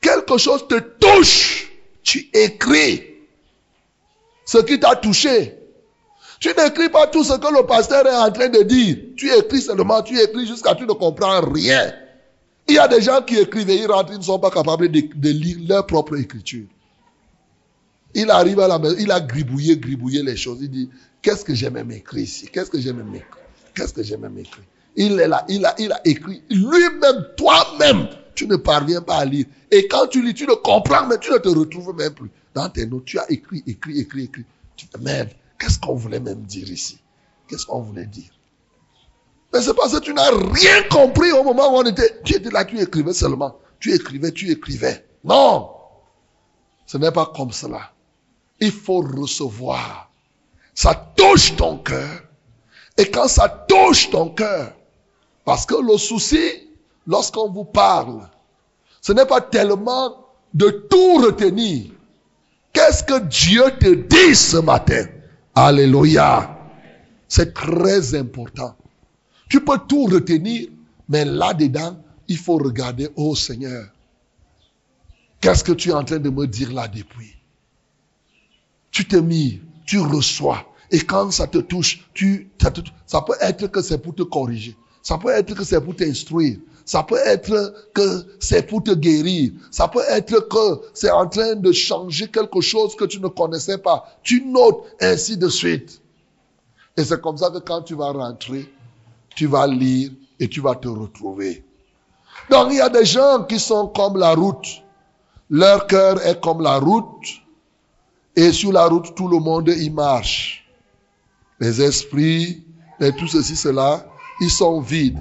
[0.00, 1.70] Quelque chose te touche,
[2.02, 3.04] tu écris
[4.44, 5.56] ce qui t'a touché.
[6.40, 8.96] Tu n'écris pas tout ce que le pasteur est en train de dire.
[9.16, 11.92] Tu écris seulement, tu écris jusqu'à tu ne comprends rien.
[12.70, 14.88] Il y a des gens qui écrivent et ils rentrent, ils ne sont pas capables
[14.88, 16.66] de, lire leur propre écriture.
[18.14, 20.58] Il arrive à la maison, il a gribouillé, gribouillé les choses.
[20.62, 20.88] Il dit,
[21.20, 22.46] qu'est-ce que j'ai même écrit ici?
[22.46, 23.40] Qu'est-ce que j'ai même écrit
[23.74, 24.62] Qu'est-ce que j'ai même écrit
[24.94, 26.44] Il est là, il a, il écrit.
[26.48, 28.06] Lui-même, toi-même,
[28.36, 29.46] tu ne parviens pas à lire.
[29.72, 32.30] Et quand tu lis, tu ne comprends, mais tu ne te retrouves même plus.
[32.54, 34.44] Dans tes notes, tu as écrit, écrit, écrit, écrit.
[34.76, 37.00] Tu te merde, qu'est-ce qu'on voulait même dire ici?
[37.48, 38.30] Qu'est-ce qu'on voulait dire?
[39.52, 42.20] Mais c'est parce que tu n'as rien compris au moment où on était.
[42.24, 43.56] Tu étais là, tu écrivais seulement.
[43.80, 45.04] Tu écrivais, tu écrivais.
[45.24, 45.70] Non.
[46.86, 47.90] Ce n'est pas comme cela.
[48.60, 50.10] Il faut recevoir.
[50.74, 52.22] Ça touche ton cœur.
[52.96, 54.72] Et quand ça touche ton cœur,
[55.44, 56.68] parce que le souci,
[57.06, 58.28] lorsqu'on vous parle,
[59.00, 61.90] ce n'est pas tellement de tout retenir.
[62.72, 65.06] Qu'est-ce que Dieu te dit ce matin?
[65.54, 66.56] Alléluia.
[67.26, 68.76] C'est très important.
[69.50, 70.68] Tu peux tout retenir,
[71.08, 71.96] mais là-dedans,
[72.28, 73.84] il faut regarder, oh Seigneur,
[75.40, 77.34] qu'est-ce que tu es en train de me dire là depuis?
[78.92, 80.64] Tu te mis, tu reçois.
[80.92, 82.72] Et quand ça te touche, tu, ça,
[83.06, 84.76] ça peut être que c'est pour te corriger.
[85.02, 86.58] Ça peut être que c'est pour t'instruire.
[86.84, 89.50] Ça peut être que c'est pour te guérir.
[89.72, 93.78] Ça peut être que c'est en train de changer quelque chose que tu ne connaissais
[93.78, 94.16] pas.
[94.22, 96.00] Tu notes ainsi de suite.
[96.96, 98.72] Et c'est comme ça que quand tu vas rentrer,
[99.40, 101.64] tu vas lire et tu vas te retrouver.
[102.50, 104.82] Donc il y a des gens qui sont comme la route.
[105.48, 107.26] Leur cœur est comme la route.
[108.36, 110.68] Et sur la route, tout le monde y marche.
[111.58, 112.62] Les esprits,
[113.00, 114.04] et tout ceci, cela,
[114.42, 115.20] ils sont vides,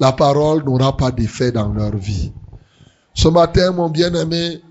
[0.00, 2.32] la parole n'aura pas d'effet dans leur vie.
[3.12, 4.62] Ce matin, mon bien-aimé,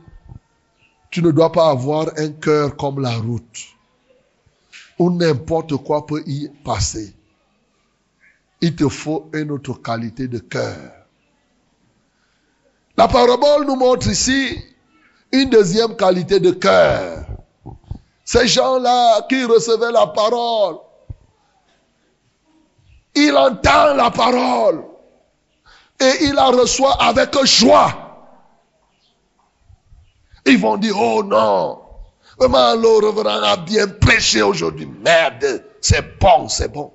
[1.12, 3.60] tu ne dois pas avoir un cœur comme la route,
[4.98, 7.14] où n'importe quoi peut y passer.
[8.62, 10.92] Il te faut une autre qualité de cœur.
[12.98, 14.58] La parabole nous montre ici
[15.32, 17.26] une deuxième qualité de cœur.
[18.26, 20.78] Ces gens-là qui recevaient la parole,
[23.16, 24.84] il entend la parole
[26.00, 27.94] et il la reçoit avec joie.
[30.46, 31.82] Ils vont dire, oh non,
[32.40, 34.88] vraiment le revenant a bien prêché aujourd'hui.
[35.04, 36.92] Merde, c'est bon, c'est bon.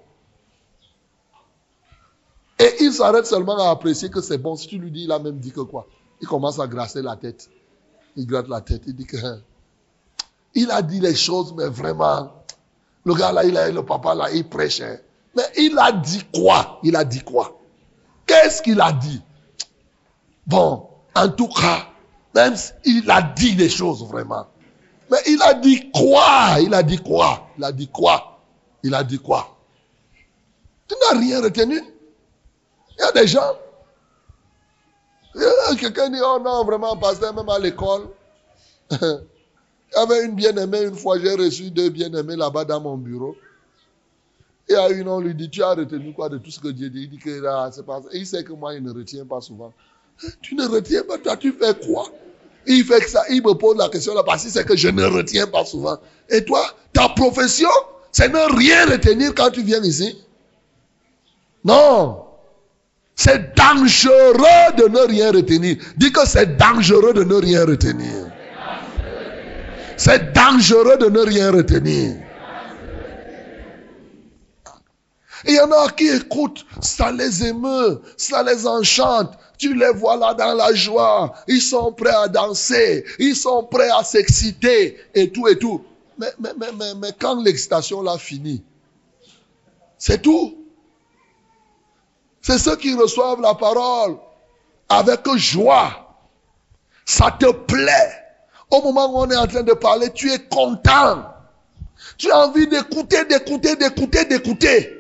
[2.63, 4.55] Et il s'arrête seulement à apprécier que c'est bon.
[4.55, 5.87] Si tu lui dis, il a même dit que quoi?
[6.21, 7.51] Il commence à grasser la tête.
[8.15, 8.83] Il gratte la tête.
[8.87, 9.17] Il dit que...
[9.17, 9.41] Hein,
[10.55, 12.31] il a dit les choses, mais vraiment...
[13.05, 14.81] Le gars là, il a le papa là, il prêche.
[14.81, 14.97] Hein.
[15.35, 16.79] Mais il a dit quoi?
[16.85, 17.59] Il a dit quoi?
[18.27, 19.21] Qu'est-ce qu'il a dit?
[20.47, 21.89] Bon, en tout cas,
[22.35, 24.47] même s'il a dit des choses vraiment.
[25.11, 26.61] Mais il a dit quoi?
[26.61, 27.49] Il a dit quoi?
[27.59, 28.41] Il a dit quoi?
[28.85, 29.57] Il a dit quoi?
[30.87, 31.81] Tu n'as rien retenu?
[33.03, 33.59] Il y a des gens.
[35.79, 38.09] Quelqu'un dit, oh non, vraiment, pasteur, même à l'école.
[38.91, 38.99] Il
[39.99, 43.37] y avait une bien-aimée, une fois j'ai reçu deux bien-aimés là-bas dans mon bureau.
[44.69, 46.89] Et à une, on lui dit, tu as retenu quoi de tout ce que Dieu
[46.89, 47.03] dit?
[47.03, 49.41] Il dit que ah, c'est pas Et il sait que moi, il ne retient pas
[49.41, 49.73] souvent.
[50.41, 52.07] Tu ne retiens pas, toi, tu fais quoi?
[52.67, 54.89] Il fait que ça, il me pose la question là, parce que c'est que je
[54.89, 55.99] ne retiens pas souvent.
[56.31, 57.69] Et toi, ta profession,
[58.13, 60.17] c'est ne rien retenir quand tu viens ici
[61.65, 62.22] Non.
[63.15, 65.77] C'est dangereux de ne rien retenir.
[65.97, 68.33] Dis que c'est dangereux de ne rien retenir.
[69.97, 72.17] C'est dangereux de ne rien retenir.
[75.47, 79.33] Il y en a qui écoutent, ça les émeut, ça les enchante.
[79.59, 81.35] Tu les vois là dans la joie.
[81.47, 83.05] Ils sont prêts à danser.
[83.19, 85.85] Ils sont prêts à s'exciter et tout et tout.
[86.19, 88.63] Mais, mais, mais, mais, quand l'excitation l'a fini,
[89.99, 90.62] c'est tout.
[92.43, 94.19] C'est ceux qui reçoivent la parole
[94.89, 96.17] avec joie.
[97.05, 98.19] Ça te plaît.
[98.71, 101.25] Au moment où on est en train de parler, tu es content.
[102.19, 104.99] Tu as envie d'écouter, d'écouter, d'écouter, d'écouter.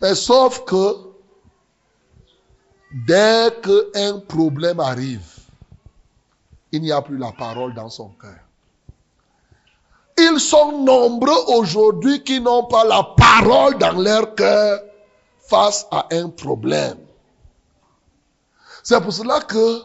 [0.00, 0.96] Mais sauf que
[3.06, 5.28] dès qu'un problème arrive,
[6.72, 8.38] il n'y a plus la parole dans son cœur.
[10.16, 14.80] Ils sont nombreux aujourd'hui qui n'ont pas la parole dans leur cœur
[15.50, 16.98] face à un problème.
[18.84, 19.82] C'est pour cela que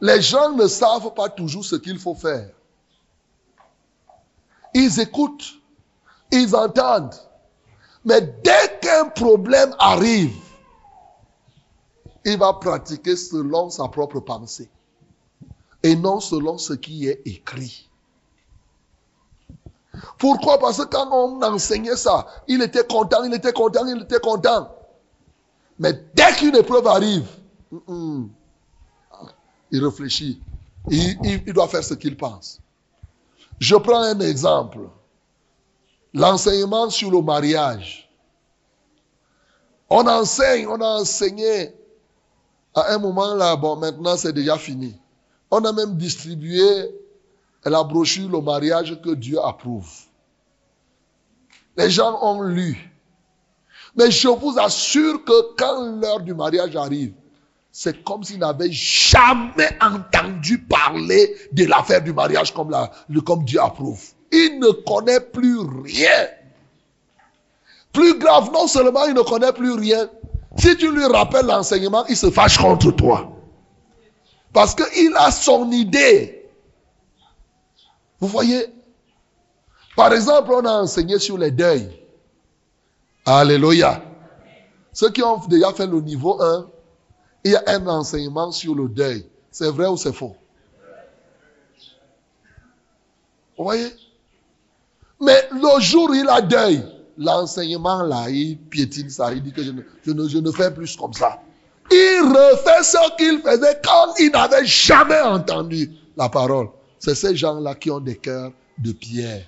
[0.00, 2.50] les gens ne savent pas toujours ce qu'il faut faire.
[4.72, 5.54] Ils écoutent,
[6.32, 7.14] ils entendent,
[8.04, 10.34] mais dès qu'un problème arrive,
[12.24, 14.70] il va pratiquer selon sa propre pensée
[15.82, 17.88] et non selon ce qui est écrit.
[20.18, 20.58] Pourquoi?
[20.58, 24.74] Parce que quand on enseignait ça, il était content, il était content, il était content.
[25.78, 27.26] Mais dès qu'une épreuve arrive,
[29.70, 30.40] il réfléchit.
[30.90, 32.60] il doit faire ce qu'il pense.
[33.58, 34.80] Je prends un exemple.
[36.12, 38.08] L'enseignement sur le mariage.
[39.90, 41.74] On enseigne, on a enseigné.
[42.74, 44.96] À un moment là, bon, maintenant c'est déjà fini.
[45.50, 46.90] On a même distribué
[47.70, 49.90] la brochure Le mariage que Dieu approuve.
[51.76, 52.90] Les gens ont lu.
[53.96, 57.14] Mais je vous assure que quand l'heure du mariage arrive,
[57.70, 62.74] c'est comme s'ils n'avaient jamais entendu parler de l'affaire du mariage comme,
[63.24, 66.28] comme Dieu approuve il ne connaît plus rien.
[67.92, 70.08] Plus grave, non seulement il ne connaît plus rien,
[70.56, 73.30] si tu lui rappelles l'enseignement, il se fâche contre toi.
[74.52, 76.43] Parce qu'il a son idée.
[78.20, 78.66] Vous voyez
[79.96, 81.90] Par exemple, on a enseigné sur les deuils.
[83.26, 84.02] Alléluia.
[84.92, 86.66] Ceux qui ont déjà fait le niveau 1,
[87.44, 89.26] il y a un enseignement sur le deuil.
[89.50, 90.36] C'est vrai ou c'est faux?
[93.56, 93.88] Vous voyez?
[95.20, 96.84] Mais le jour où il a deuil,
[97.16, 99.32] l'enseignement là, il piétine ça.
[99.32, 99.70] Il dit que je
[100.10, 101.40] ne, je fais plus comme ça.
[101.90, 106.68] Il refait ce qu'il faisait quand il n'avait jamais entendu la parole.
[107.04, 109.44] C'est ces gens-là qui ont des cœurs de pierre.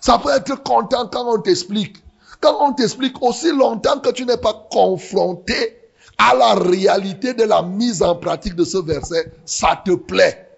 [0.00, 2.02] Ça peut être content quand on t'explique.
[2.40, 5.78] Quand on t'explique aussi longtemps que tu n'es pas confronté
[6.18, 10.50] à la réalité de la mise en pratique de ce verset, ça te plaît.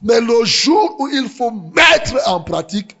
[0.00, 2.96] Mais le jour où il faut mettre en pratique,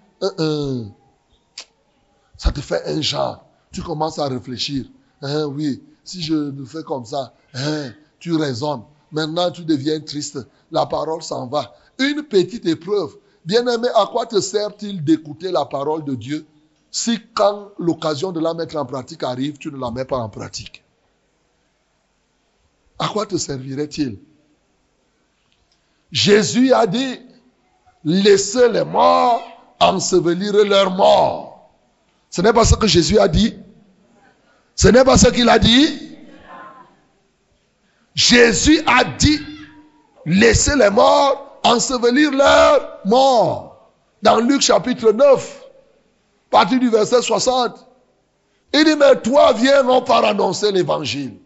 [2.36, 3.46] ça te fait un genre.
[3.72, 4.84] tu commences à réfléchir.
[5.22, 8.82] Hein, oui, si je le fais comme ça, hein, tu raisonnes.
[9.10, 10.38] Maintenant, tu deviens triste.
[10.70, 11.72] La parole s'en va.
[11.98, 13.16] Une petite épreuve.
[13.44, 16.46] Bien-aimé, à quoi te sert-il d'écouter la parole de Dieu
[16.90, 20.30] si quand l'occasion de la mettre en pratique arrive, tu ne la mets pas en
[20.30, 20.82] pratique?
[22.98, 24.18] À quoi te servirait-il?
[26.10, 27.20] Jésus a dit,
[28.02, 29.42] laissez les morts
[29.78, 31.70] ensevelir leurs morts.
[32.30, 33.54] Ce n'est pas ce que Jésus a dit.
[34.74, 36.16] Ce n'est pas ce qu'il a dit.
[38.14, 39.40] Jésus a dit,
[40.24, 43.90] laissez les morts ensevelir leurs morts.
[44.22, 45.64] Dans Luc chapitre 9,
[46.50, 47.86] partir du verset 60.
[48.72, 51.36] Il dit, mais toi viens non par annoncer l'évangile.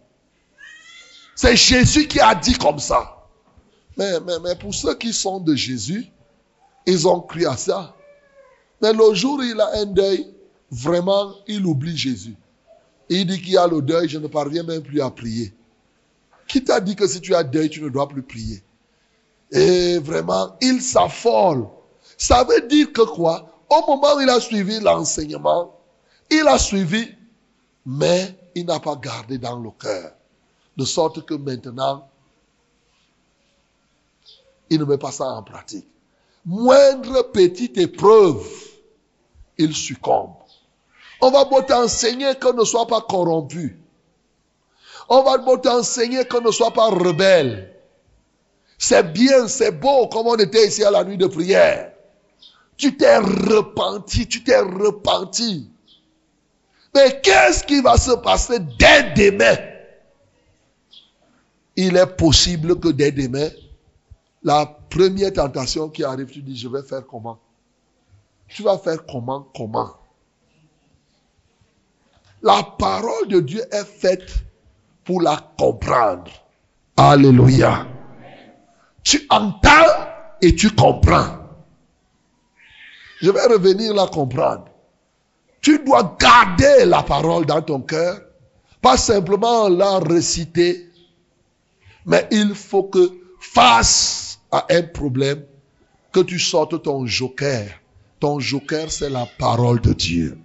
[1.34, 3.16] C'est Jésus qui a dit comme ça.
[3.96, 6.06] Mais, mais, mais pour ceux qui sont de Jésus,
[6.86, 7.94] ils ont cru à ça.
[8.80, 10.26] Mais le jour où il a un deuil,
[10.70, 12.36] vraiment, il oublie Jésus.
[13.08, 15.52] Il dit qu'il y a le deuil, je ne parviens même plus à prier.
[16.46, 18.62] Qui t'a dit que si tu as deuil, tu ne dois plus prier?
[19.52, 21.66] Et vraiment, il s'affole.
[22.16, 23.46] Ça veut dire que quoi?
[23.68, 25.74] Au moment où il a suivi l'enseignement,
[26.30, 27.08] il a suivi,
[27.86, 30.12] mais il n'a pas gardé dans le cœur.
[30.76, 32.08] De sorte que maintenant,
[34.70, 35.86] il ne met pas ça en pratique.
[36.46, 38.46] Moindre petite épreuve,
[39.58, 40.34] il succombe.
[41.20, 43.78] On va beau t'enseigner qu'on ne soit pas corrompu.
[45.08, 47.74] On va beau t'enseigner qu'on ne soit pas rebelle.
[48.82, 51.92] C'est bien, c'est beau comme on était ici à la nuit de prière.
[52.78, 55.70] Tu t'es repenti, tu t'es repenti.
[56.94, 59.58] Mais qu'est-ce qui va se passer dès demain?
[61.76, 63.50] Il est possible que dès demain,
[64.42, 67.38] la première tentation qui arrive, tu dis, je vais faire comment?
[68.48, 69.90] Tu vas faire comment Comment?
[72.42, 74.32] La parole de Dieu est faite
[75.04, 76.30] pour la comprendre.
[76.96, 77.86] Alléluia.
[79.02, 79.68] Tu entends
[80.40, 81.38] et tu comprends.
[83.20, 84.66] Je vais revenir la comprendre.
[85.60, 88.20] Tu dois garder la parole dans ton cœur,
[88.80, 90.88] pas simplement la réciter,
[92.06, 95.44] mais il faut que face à un problème,
[96.12, 97.68] que tu sortes ton joker.
[98.18, 100.38] Ton joker, c'est la parole de Dieu.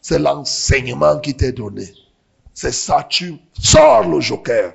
[0.00, 1.92] C'est l'enseignement qui t'est donné.
[2.54, 4.74] C'est ça, tu sors le joker.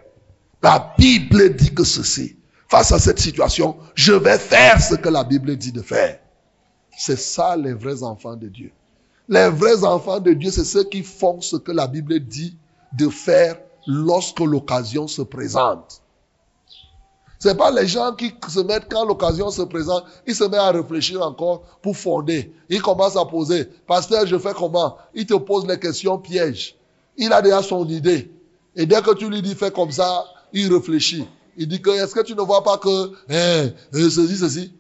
[0.62, 2.38] La Bible dit que ceci.
[2.74, 6.18] Face à cette situation, je vais faire ce que la Bible dit de faire.
[6.98, 8.72] C'est ça les vrais enfants de Dieu.
[9.30, 12.58] Les vrais enfants de Dieu, c'est ceux qui font ce que la Bible dit
[12.98, 16.02] de faire lorsque l'occasion se présente.
[17.38, 20.72] C'est pas les gens qui se mettent quand l'occasion se présente, ils se mettent à
[20.72, 22.56] réfléchir encore pour fonder.
[22.70, 23.66] Ils commencent à poser.
[23.86, 24.98] Pasteur, je fais comment?
[25.14, 26.76] Il te pose les questions pièges.
[27.18, 28.32] Il a déjà son idée.
[28.76, 31.28] Et dès que tu lui dis fais comme ça, il réfléchit.
[31.58, 34.74] Il dit que est-ce que tu ne vois pas que euh, ceci, ceci?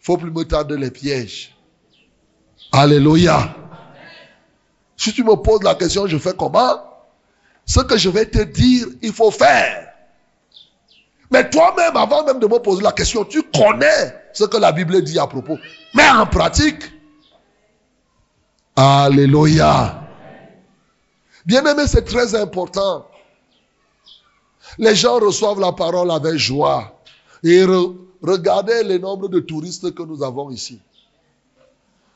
[0.00, 1.56] Faut plus me tarder les pièges.
[2.72, 3.56] Alléluia.
[4.96, 6.82] Si tu me poses la question, je fais comment?
[7.66, 9.88] Ce que je vais te dire, il faut faire.
[11.30, 15.02] Mais toi-même, avant même de me poser la question, tu connais ce que la Bible
[15.02, 15.58] dit à propos.
[15.94, 16.82] Mais en pratique,
[18.76, 20.02] Alléluia.
[21.46, 23.06] Bien aimé, c'est très important.
[24.78, 27.00] Les gens reçoivent la parole avec joie.
[27.42, 27.64] Et
[28.22, 30.80] regardez le nombre de touristes que nous avons ici.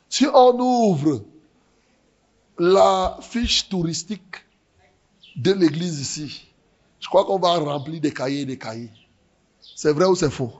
[0.08, 1.22] Si on ouvre
[2.58, 4.36] la fiche touristique
[5.36, 6.46] de l'église ici,
[6.98, 8.90] je crois qu'on va remplir des cahiers et des cahiers.
[9.76, 10.52] C'est vrai ou c'est faux?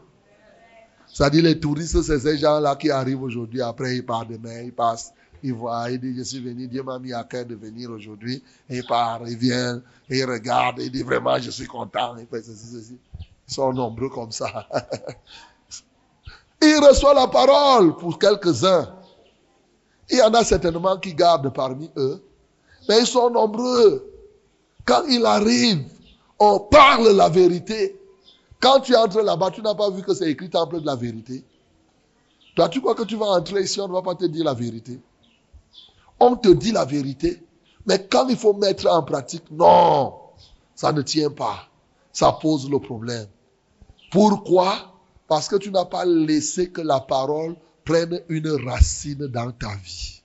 [1.33, 5.13] Dit les touristes, c'est ces gens-là qui arrivent aujourd'hui, après ils partent demain, ils passent,
[5.43, 8.43] ils voient, ils disent, je suis venu, Dieu m'a mis à cœur de venir aujourd'hui.
[8.89, 12.67] Partent, ils viennent, et ils regardent, ils disent vraiment, je suis content, ils font ceci,
[12.73, 12.99] ceci.
[13.49, 14.69] Ils sont nombreux comme ça.
[16.63, 18.95] ils reçoivent la parole pour quelques-uns.
[20.11, 22.23] Il y en a certainement qui gardent parmi eux,
[22.89, 24.11] mais ils sont nombreux.
[24.85, 25.85] Quand il arrive,
[26.39, 27.99] on parle la vérité.
[28.61, 31.45] Quand tu entres là-bas, tu n'as pas vu que c'est écrit temple de la vérité.
[32.57, 34.55] Toi, tu crois que tu vas entrer ici, on ne va pas te dire la
[34.55, 34.99] vérité.
[36.21, 37.43] On te dit la vérité,
[37.87, 40.15] mais quand il faut mettre en pratique, non,
[40.75, 41.69] ça ne tient pas.
[42.13, 43.27] Ça pose le problème.
[44.11, 44.75] Pourquoi?
[45.29, 47.55] Parce que tu n'as pas laissé que la parole
[47.85, 50.23] prenne une racine dans ta vie.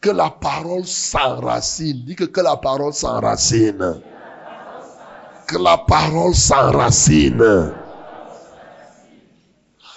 [0.00, 2.04] Que la parole s'enracine.
[2.04, 4.00] Dis que, que la parole s'enracine
[5.50, 7.72] que la parole s'enracine.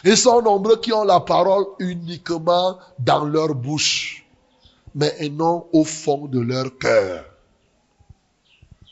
[0.03, 4.22] Ils sont nombreux qui ont la parole uniquement dans leur bouche.
[4.95, 7.25] Mais un non au fond de leur cœur.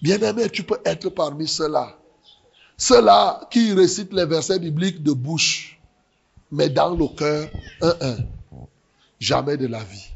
[0.01, 1.95] Bien-aimé, tu peux être parmi ceux-là.
[2.77, 5.79] Ceux-là qui récitent les versets bibliques de bouche,
[6.51, 7.47] mais dans le cœur,
[7.81, 8.17] un, un,
[9.19, 10.09] jamais de la vie.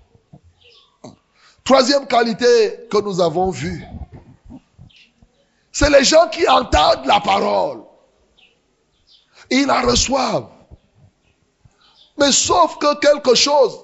[1.63, 3.83] Troisième qualité que nous avons vue,
[5.71, 7.81] c'est les gens qui entendent la parole.
[9.51, 10.49] Ils la reçoivent.
[12.17, 13.77] Mais sauf que quelque chose,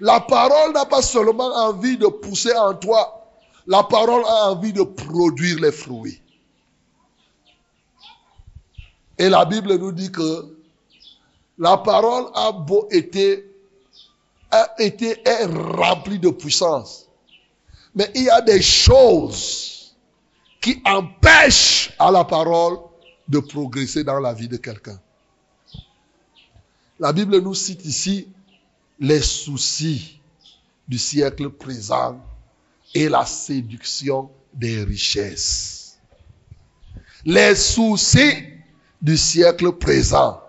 [0.00, 3.26] la parole n'a pas seulement envie de pousser en toi,
[3.66, 6.20] la parole a envie de produire les fruits.
[9.18, 10.56] Et la Bible nous dit que
[11.58, 13.50] la parole a beau été,
[14.50, 17.08] a été remplie de puissance.
[17.94, 19.96] Mais il y a des choses
[20.60, 22.78] qui empêchent à la parole
[23.28, 25.00] de progresser dans la vie de quelqu'un.
[26.98, 28.28] La Bible nous cite ici
[28.98, 30.20] les soucis
[30.88, 32.20] du siècle présent
[32.94, 35.98] et la séduction des richesses.
[37.24, 38.44] Les soucis
[39.02, 40.40] du siècle présent.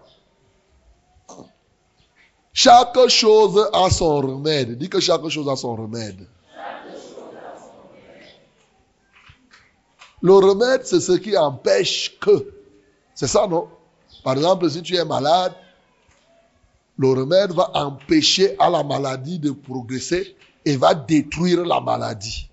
[2.54, 4.78] Chaque chose a son remède.
[4.78, 6.28] Dis que chaque chose a son remède.
[10.22, 12.54] Le remède, c'est ce qui empêche que.
[13.14, 13.70] C'est ça, non?
[14.24, 15.54] Par exemple, si tu es malade,
[16.98, 20.36] le remède va empêcher à la maladie de progresser
[20.66, 22.50] et va détruire la maladie.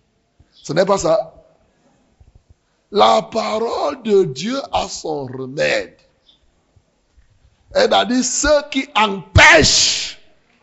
[0.52, 1.34] Ce n'est pas ça.
[2.92, 5.96] La parole de Dieu a son remède.
[7.72, 10.20] Elle a dit ce qui empêche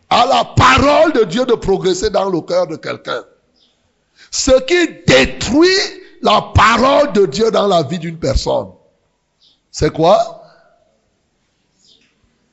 [0.08, 3.22] à la parole de Dieu de progresser dans le cœur de quelqu'un.
[4.30, 5.66] Ce qui détruit
[6.22, 8.70] la parole de Dieu dans la vie d'une personne.
[9.70, 10.42] C'est quoi?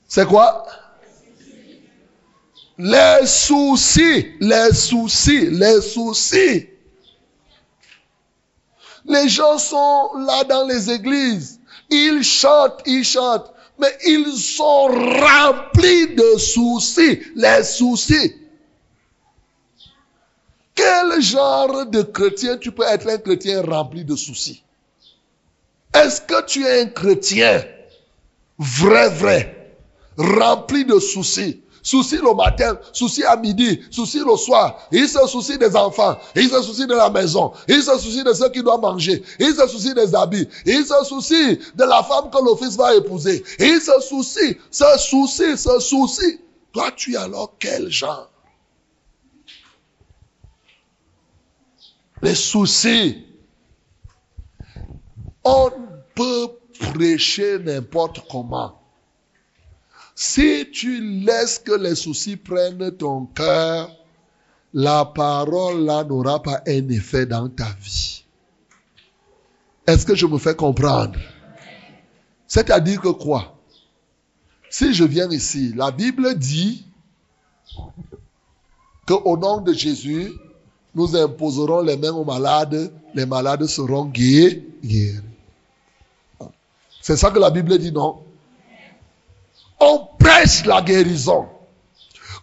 [0.07, 0.65] C'est quoi?
[2.81, 6.69] Les soucis, les soucis, les soucis.
[9.03, 11.59] Les gens sont là dans les églises.
[11.89, 13.51] Ils chantent, ils chantent.
[13.79, 17.19] Mais ils sont remplis de soucis.
[17.35, 18.33] Les soucis.
[20.73, 24.63] Quel genre de chrétien tu peux être un chrétien rempli de soucis?
[25.93, 27.61] Est-ce que tu es un chrétien
[28.57, 29.75] vrai, vrai,
[30.17, 31.61] rempli de soucis?
[31.81, 34.87] Soucis le matin, soucis à midi, soucis le soir.
[34.91, 38.33] Il se soucie des enfants, il se soucie de la maison, il se soucie de
[38.33, 42.29] ceux qui doivent manger, il se soucie des habits, il se soucie de la femme
[42.29, 46.39] que le fils va épouser, il se soucie, se soucie, se soucie.
[46.71, 48.29] Toi, tu es alors quel genre?
[52.21, 53.25] Les soucis.
[55.43, 55.71] On
[56.15, 56.49] peut
[56.79, 58.78] prêcher n'importe comment.
[60.21, 63.89] Si tu laisses que les soucis prennent ton cœur,
[64.73, 68.25] la parole là n'aura pas un effet dans ta vie.
[69.87, 71.17] Est-ce que je me fais comprendre?
[72.47, 73.57] C'est-à-dire que quoi?
[74.69, 76.85] Si je viens ici, la Bible dit
[79.07, 80.33] qu'au nom de Jésus,
[80.95, 85.21] nous imposerons les mains aux malades, les malades seront guéris.
[86.99, 88.21] C'est ça que la Bible dit, non?
[89.79, 90.08] On
[90.39, 91.47] prêche la guérison.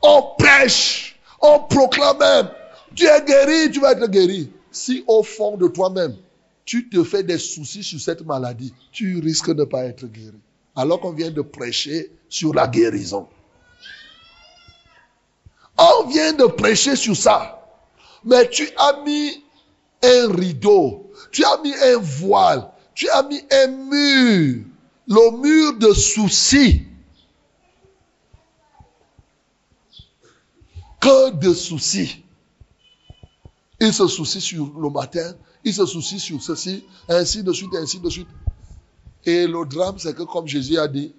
[0.02, 1.18] On prêche.
[1.40, 2.48] On proclame même.
[2.94, 4.50] Tu es guéri, tu vas être guéri.
[4.70, 6.16] Si au fond de toi-même,
[6.64, 10.38] tu te fais des soucis sur cette maladie, tu risques de ne pas être guéri.
[10.74, 13.28] Alors qu'on vient de prêcher sur la guérison.
[15.78, 17.62] On vient de prêcher sur ça.
[18.24, 19.42] Mais tu as mis
[20.02, 24.64] un rideau, tu as mis un voile, tu as mis un mur,
[25.06, 26.82] le mur de soucis
[31.32, 32.24] de soucis.
[33.80, 35.34] Il se soucie sur le matin,
[35.64, 38.28] il se soucie sur ceci, ainsi de suite, ainsi de suite.
[39.24, 41.14] Et le drame, c'est que comme Jésus a dit,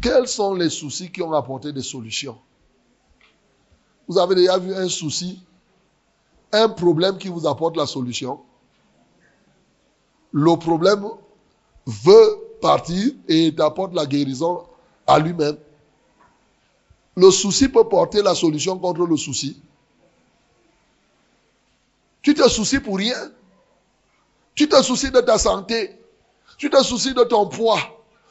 [0.00, 2.38] quels sont les soucis qui ont apporté des solutions?
[4.06, 5.40] Vous avez déjà vu un souci,
[6.52, 8.40] un problème qui vous apporte la solution?
[10.32, 11.06] Le problème
[11.86, 14.64] veut partir et t'apporte la guérison
[15.06, 15.56] à lui-même.
[17.16, 19.60] Le souci peut porter la solution contre le souci.
[22.22, 23.30] Tu te soucies pour rien.
[24.54, 25.98] Tu te soucies de ta santé.
[26.58, 27.80] Tu te soucies de ton poids.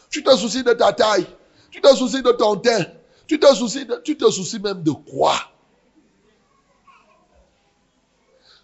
[0.10, 1.28] Tu te soucies de ta taille.
[1.72, 2.86] Tu te soucies de ton teint.
[3.28, 5.36] Tu te soucies, de, tu te soucies même de quoi?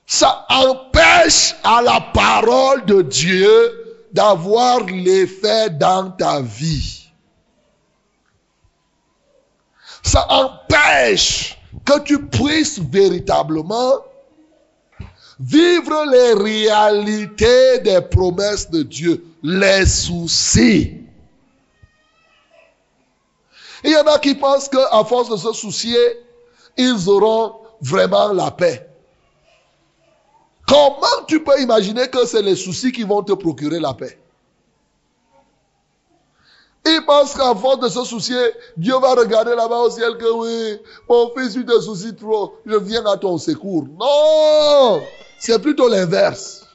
[0.07, 7.04] Ça empêche à la parole de Dieu d'avoir l'effet dans ta vie
[10.29, 14.03] empêche que tu puisses véritablement
[15.39, 21.01] vivre les réalités des promesses de Dieu, les soucis.
[23.83, 25.97] Il y en a qui pensent qu'à force de se soucier,
[26.77, 28.89] ils auront vraiment la paix.
[30.67, 34.17] Comment tu peux imaginer que c'est les soucis qui vont te procurer la paix?
[36.87, 38.37] Ils pensent qu'à force de se soucier,
[38.77, 40.79] Dieu va regarder là-bas au ciel que oui,
[41.09, 43.87] mon fils, tu te soucies trop, je viens à ton secours.
[43.99, 45.01] Non
[45.39, 46.65] C'est plutôt l'inverse.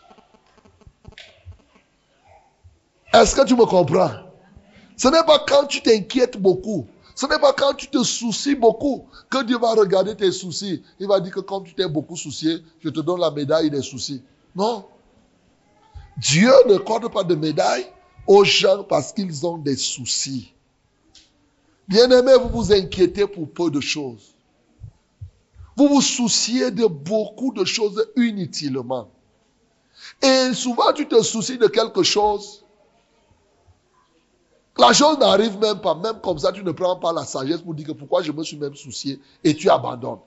[3.12, 4.10] Est-ce que tu me comprends?
[4.96, 9.06] Ce n'est pas quand tu t'inquiètes beaucoup, ce n'est pas quand tu te soucies beaucoup
[9.30, 10.82] que Dieu va regarder tes soucis.
[10.98, 13.82] Il va dire que comme tu t'es beaucoup soucié, je te donne la médaille des
[13.82, 14.22] soucis.
[14.56, 14.84] Non.
[16.16, 17.86] Dieu ne accorde pas de médaille
[18.26, 20.52] aux gens parce qu'ils ont des soucis.
[21.88, 24.34] Bien-aimés, vous vous inquiétez pour peu de choses.
[25.76, 29.08] Vous vous souciez de beaucoup de choses inutilement.
[30.22, 32.64] Et souvent, tu te soucies de quelque chose
[34.80, 35.94] la chose n'arrive même pas.
[35.94, 38.42] Même comme ça, tu ne prends pas la sagesse pour dire que pourquoi je me
[38.42, 40.20] suis même soucié et tu abandonnes.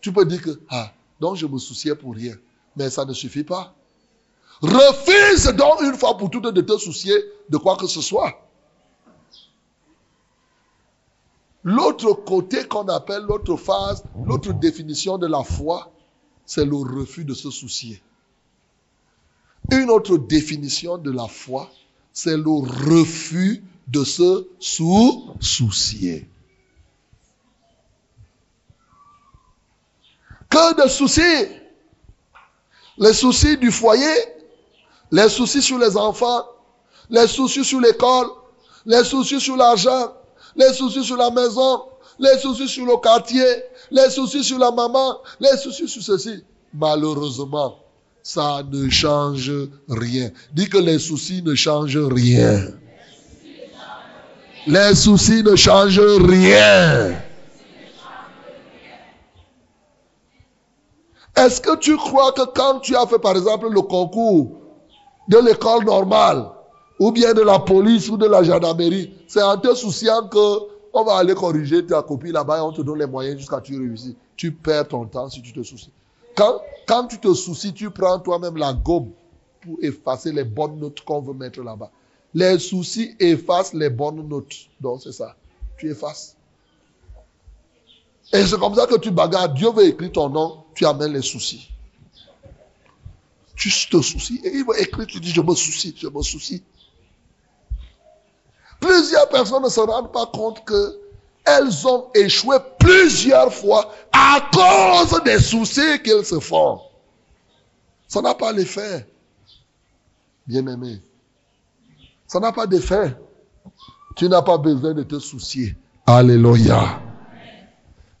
[0.00, 2.34] Tu peux dire que, ah, donc je me souciais pour rien.
[2.76, 3.74] Mais ça ne suffit pas.
[4.62, 7.14] Refuse donc une fois pour toutes de te soucier
[7.48, 8.46] de quoi que ce soit.
[11.64, 15.92] L'autre côté qu'on appelle l'autre phase, l'autre définition de la foi,
[16.46, 18.02] c'est le refus de se soucier.
[19.70, 21.70] Une autre définition de la foi,
[22.12, 26.28] c'est le refus de se sous-soucier.
[30.48, 31.46] Que de soucis?
[32.98, 34.06] Les soucis du foyer,
[35.10, 36.44] les soucis sur les enfants,
[37.08, 38.28] les soucis sur l'école,
[38.86, 40.12] les soucis sur l'argent,
[40.56, 41.82] les soucis sur la maison,
[42.18, 43.44] les soucis sur le quartier,
[43.90, 46.44] les soucis sur la maman, les soucis sur ceci.
[46.72, 47.78] Malheureusement,
[48.22, 49.50] ça ne change
[49.88, 50.30] rien.
[50.52, 52.66] Dis que les soucis ne changent rien.
[54.66, 57.16] Les soucis ne changent rien.
[61.36, 64.59] Est-ce que tu crois que quand tu as fait par exemple le concours
[65.30, 66.50] de l'école normale,
[66.98, 71.04] ou bien de la police ou de la gendarmerie, c'est en te souciant que on
[71.04, 74.16] va aller corriger ta copie là-bas et on te donne les moyens jusqu'à tu réussis.
[74.36, 75.92] Tu perds ton temps si tu te soucies.
[76.34, 79.10] Quand, quand tu te soucies, tu prends toi-même la gomme
[79.60, 81.92] pour effacer les bonnes notes qu'on veut mettre là-bas.
[82.34, 84.56] Les soucis effacent les bonnes notes.
[84.80, 85.36] Donc c'est ça.
[85.78, 86.36] Tu effaces.
[88.32, 89.50] Et c'est comme ça que tu bagarres.
[89.50, 91.70] Dieu veut écrire ton nom, tu amènes les soucis.
[93.60, 94.40] Tu te soucies.
[94.42, 96.62] Et il va écrire, tu dis, je me soucie, je me soucie.
[98.80, 100.98] Plusieurs personnes ne se rendent pas compte que
[101.44, 106.80] elles ont échoué plusieurs fois à cause des soucis qu'elles se font.
[108.08, 109.06] Ça n'a pas l'effet.
[110.46, 111.02] Bien aimé.
[112.26, 113.14] Ça n'a pas d'effet.
[114.16, 115.76] Tu n'as pas besoin de te soucier.
[116.06, 117.02] Alléluia.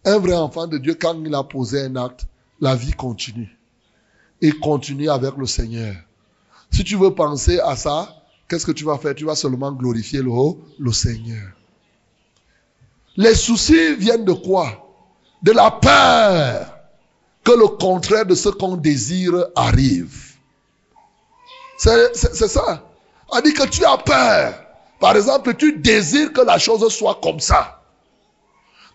[0.04, 2.26] Un vrai enfant de Dieu, quand il a posé un acte,
[2.60, 3.56] la vie continue.
[4.40, 5.94] Il continue avec le Seigneur.
[6.70, 8.08] Si tu veux penser à ça,
[8.48, 9.14] qu'est-ce que tu vas faire?
[9.14, 10.30] Tu vas seulement glorifier le,
[10.78, 11.48] le Seigneur.
[13.16, 14.86] Les soucis viennent de quoi?
[15.42, 16.74] De la peur
[17.44, 20.34] que le contraire de ce qu'on désire arrive.
[21.78, 22.84] C'est ça.
[23.30, 24.54] On dit que tu as peur.
[25.00, 27.82] Par exemple, tu désires que la chose soit comme ça.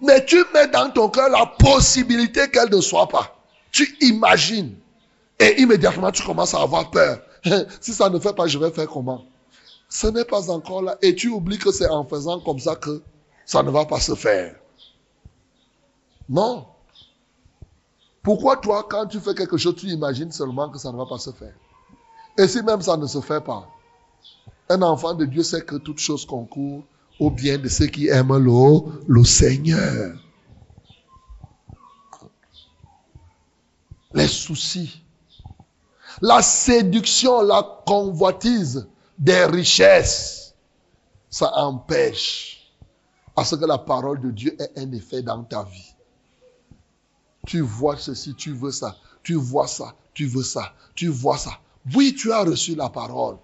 [0.01, 3.35] Mais tu mets dans ton cœur la possibilité qu'elle ne soit pas.
[3.71, 4.75] Tu imagines.
[5.39, 7.19] Et immédiatement, tu commences à avoir peur.
[7.81, 9.25] si ça ne fait pas, je vais faire comment?
[9.89, 10.97] Ce n'est pas encore là.
[11.01, 13.01] Et tu oublies que c'est en faisant comme ça que
[13.45, 14.55] ça ne va pas se faire.
[16.27, 16.65] Non.
[18.23, 21.19] Pourquoi toi, quand tu fais quelque chose, tu imagines seulement que ça ne va pas
[21.19, 21.53] se faire?
[22.37, 23.67] Et si même ça ne se fait pas
[24.69, 26.83] un enfant de Dieu sait que toute chose concourt
[27.19, 30.17] au bien de ceux qui aiment le, le Seigneur.
[34.13, 35.03] Les soucis,
[36.21, 38.87] la séduction, la convoitise
[39.17, 40.53] des richesses,
[41.29, 42.71] ça empêche
[43.35, 45.95] à ce que la parole de Dieu ait un effet dans ta vie.
[47.45, 51.59] Tu vois ceci, tu veux ça, tu vois ça, tu veux ça, tu vois ça.
[51.93, 53.37] Oui, tu as reçu la parole.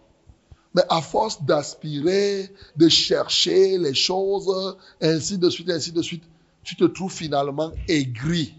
[0.74, 6.24] Mais à force d'aspirer, de chercher les choses, ainsi de suite, ainsi de suite,
[6.64, 8.56] tu te trouves finalement aigri.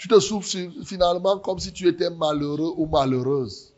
[0.00, 0.46] Tu te trouves
[0.82, 3.74] finalement comme si tu étais malheureux ou malheureuse.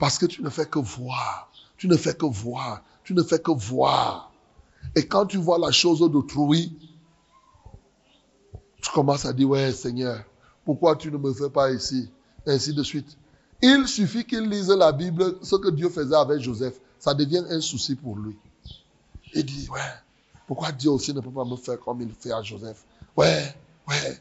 [0.00, 1.48] Parce que tu ne fais que voir.
[1.76, 2.82] Tu ne fais que voir.
[3.04, 4.32] Tu ne fais que voir.
[4.96, 6.76] Et quand tu vois la chose d'autrui,
[8.82, 10.24] Tu commences à dire, ouais Seigneur,
[10.64, 12.10] pourquoi tu ne me fais pas ici?
[12.44, 13.16] Ainsi de suite.
[13.62, 17.60] Il suffit qu'il lise la Bible, ce que Dieu faisait avec Joseph, ça devient un
[17.60, 18.36] souci pour lui.
[19.34, 19.80] Il dit, ouais,
[20.48, 22.84] pourquoi Dieu aussi ne peut pas me faire comme il fait à Joseph?
[23.16, 23.54] Ouais,
[23.88, 24.20] ouais.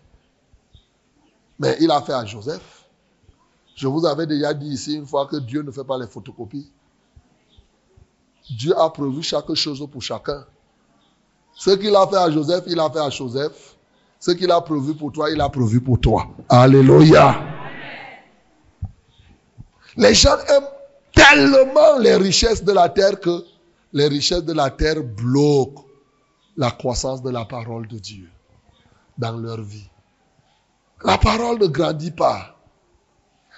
[1.59, 2.85] Mais il a fait à Joseph.
[3.75, 6.71] Je vous avais déjà dit ici une fois que Dieu ne fait pas les photocopies.
[8.49, 10.45] Dieu a prévu chaque chose pour chacun.
[11.55, 13.75] Ce qu'il a fait à Joseph, il a fait à Joseph.
[14.19, 16.27] Ce qu'il a prévu pour toi, il a prévu pour toi.
[16.49, 17.35] Alléluia.
[19.97, 20.67] Les gens aiment
[21.13, 23.43] tellement les richesses de la terre que
[23.93, 25.85] les richesses de la terre bloquent
[26.57, 28.29] la croissance de la parole de Dieu
[29.17, 29.89] dans leur vie.
[31.03, 32.55] La parole ne grandit pas.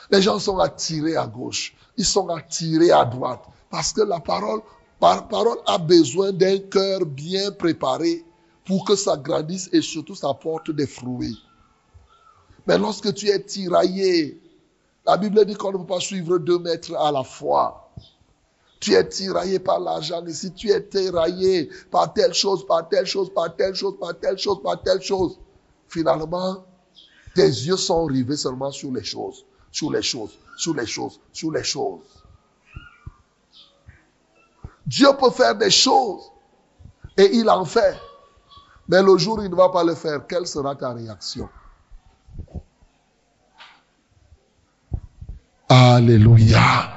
[0.10, 4.62] Les gens sont attirés à gauche, ils sont attirés à droite, parce que la parole,
[5.02, 8.24] la parole a besoin d'un cœur bien préparé
[8.66, 11.38] pour que ça grandisse et surtout ça porte des fruits.
[12.66, 14.42] Mais lorsque tu es tiraillé,
[15.06, 17.92] la Bible dit qu'on ne peut pas suivre deux maîtres à la fois.
[18.80, 23.34] Tu es tiraillé par l'argent ici, tu es tiraillé par telle chose, par telle chose,
[23.34, 25.40] par telle chose, par telle chose, par telle chose.
[25.88, 26.66] Finalement,
[27.38, 31.52] tes yeux sont rivés seulement sur les choses, sur les choses, sur les choses, sur
[31.52, 32.02] les choses.
[34.88, 36.32] Dieu peut faire des choses
[37.16, 37.96] et il en fait.
[38.88, 41.48] Mais le jour où il ne va pas le faire, quelle sera ta réaction?
[45.70, 46.90] Alléluia.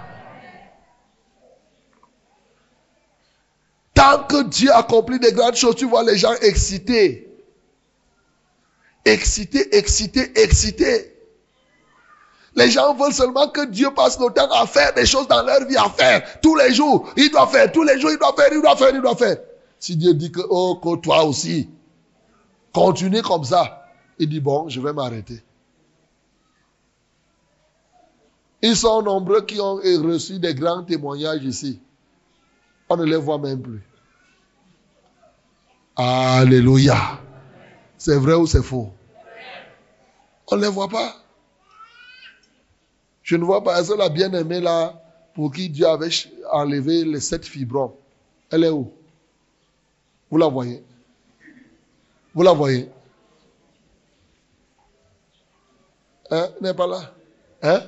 [3.93, 7.29] Tant que Dieu accomplit des grandes choses, tu vois les gens excités.
[9.05, 11.16] Excités, excités, excités.
[12.55, 15.66] Les gens veulent seulement que Dieu passe le temps à faire des choses dans leur
[15.66, 17.09] vie, à faire tous les jours.
[17.16, 19.36] Il doit faire, tous les jours, il doit faire, il doit faire, il doit faire.
[19.78, 21.70] Si Dieu dit que, oh, que toi aussi,
[22.72, 23.86] continue comme ça,
[24.18, 25.42] il dit, bon, je vais m'arrêter.
[28.62, 31.80] Ils sont nombreux qui ont reçu des grands témoignages ici.
[32.88, 33.82] On ne les voit même plus.
[35.96, 37.20] Alléluia.
[38.01, 38.90] C'est vrai ou c'est faux?
[40.51, 41.16] On ne les voit pas.
[43.22, 43.78] Je ne vois pas.
[43.78, 44.98] Est-ce la bien-aimée là,
[45.34, 46.09] pour qui Dieu avait
[46.51, 47.94] enlevé les sept fibrons,
[48.51, 48.90] elle est où?
[50.30, 50.82] Vous la voyez?
[52.34, 52.88] Vous la voyez?
[56.30, 56.48] Hein?
[56.57, 57.14] Elle n'est pas là
[57.62, 57.82] Hein?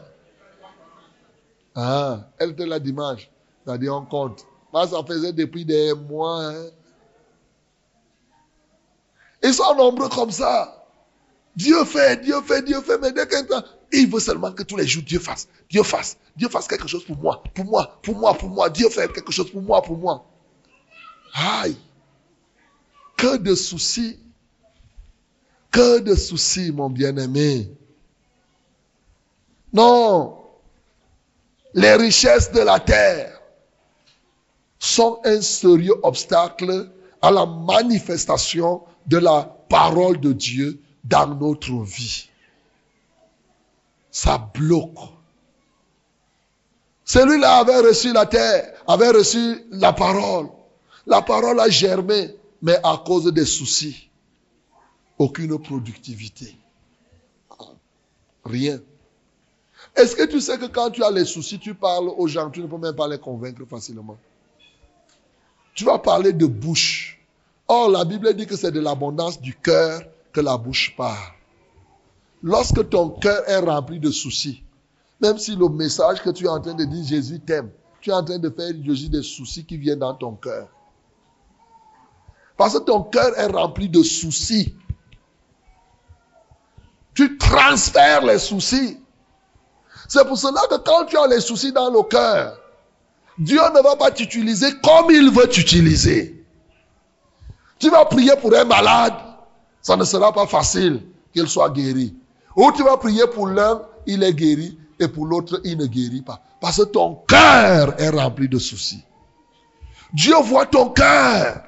[1.75, 3.31] Ah, elle était là dimanche.
[3.67, 4.45] Dit, on compte.
[4.75, 6.49] Moi, ça faisait depuis des mois.
[6.49, 6.67] Hein.
[9.43, 10.87] Ils sont nombreux comme ça.
[11.55, 13.63] Dieu fait, Dieu fait, Dieu fait, mais dès qu'un temps,
[13.93, 17.05] il veut seulement que tous les jours Dieu fasse, Dieu fasse, Dieu fasse quelque chose
[17.05, 18.71] pour moi, pour moi, pour moi, pour moi.
[18.71, 20.25] Dieu fait quelque chose pour moi, pour moi.
[21.35, 21.77] Aïe.
[23.17, 24.19] Que de soucis.
[25.71, 27.71] Que de soucis, mon bien-aimé.
[29.73, 30.43] Non,
[31.75, 33.41] les richesses de la terre
[34.79, 36.91] sont un sérieux obstacle
[37.23, 42.29] à la manifestation de la parole de Dieu dans notre vie.
[44.11, 44.99] Ça bloque.
[47.05, 50.49] Celui-là avait reçu la terre, avait reçu la parole.
[51.07, 54.09] La parole a germé, mais à cause des soucis,
[55.19, 56.57] aucune productivité.
[58.45, 58.81] Rien.
[59.95, 62.61] Est-ce que tu sais que quand tu as les soucis, tu parles aux gens, tu
[62.61, 64.17] ne peux même pas les convaincre facilement?
[65.75, 67.22] Tu vas parler de bouche.
[67.69, 70.03] Or, la Bible dit que c'est de l'abondance du cœur
[70.33, 71.33] que la bouche parle.
[72.43, 74.63] Lorsque ton cœur est rempli de soucis,
[75.21, 78.13] même si le message que tu es en train de dire Jésus t'aime, tu es
[78.13, 80.69] en train de faire Jésus des soucis qui viennent dans ton cœur.
[82.57, 84.75] Parce que ton cœur est rempli de soucis.
[87.15, 88.99] Tu transfères les soucis.
[90.09, 92.59] C'est pour cela que quand tu as les soucis dans le cœur,
[93.39, 96.42] Dieu ne va pas t'utiliser comme il veut t'utiliser.
[97.83, 99.15] Tu vas prier pour un malade,
[99.81, 101.03] ça ne sera pas facile
[101.35, 102.15] qu'il soit guéri.
[102.55, 106.23] Ou tu vas prier pour l'un, il est guéri, et pour l'autre, il ne guérit
[106.23, 106.41] pas.
[106.61, 109.03] Parce que ton cœur est rempli de soucis.
[110.13, 111.63] Dieu voit ton cœur.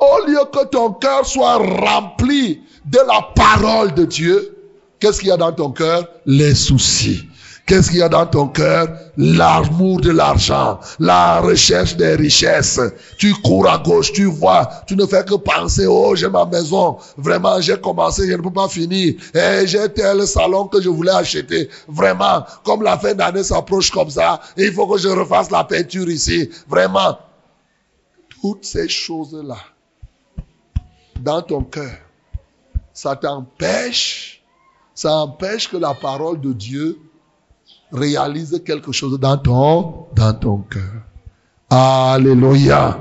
[0.00, 4.56] Au lieu que ton cœur soit rempli de la parole de Dieu,
[5.00, 6.06] Qu'est-ce qu'il y a dans ton cœur?
[6.26, 7.26] Les soucis.
[7.70, 8.88] Qu'est-ce qu'il y a dans ton cœur?
[9.16, 12.80] L'amour de l'argent, la recherche des richesses.
[13.16, 16.98] Tu cours à gauche, tu vois, tu ne fais que penser, oh, j'ai ma maison,
[17.16, 19.14] vraiment, j'ai commencé, je ne peux pas finir.
[19.34, 21.70] Et eh, j'ai tel salon que je voulais acheter.
[21.86, 26.10] Vraiment, comme la fin d'année s'approche comme ça, il faut que je refasse la peinture
[26.10, 26.50] ici.
[26.66, 27.18] Vraiment.
[28.42, 29.58] Toutes ces choses-là,
[31.20, 31.98] dans ton cœur,
[32.92, 34.42] ça t'empêche,
[34.92, 36.98] ça empêche que la parole de Dieu
[37.92, 41.02] réalise quelque chose dans ton, dans ton cœur.
[41.68, 42.98] Alléluia.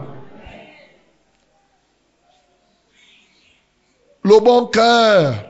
[4.24, 5.46] Le bon cœur.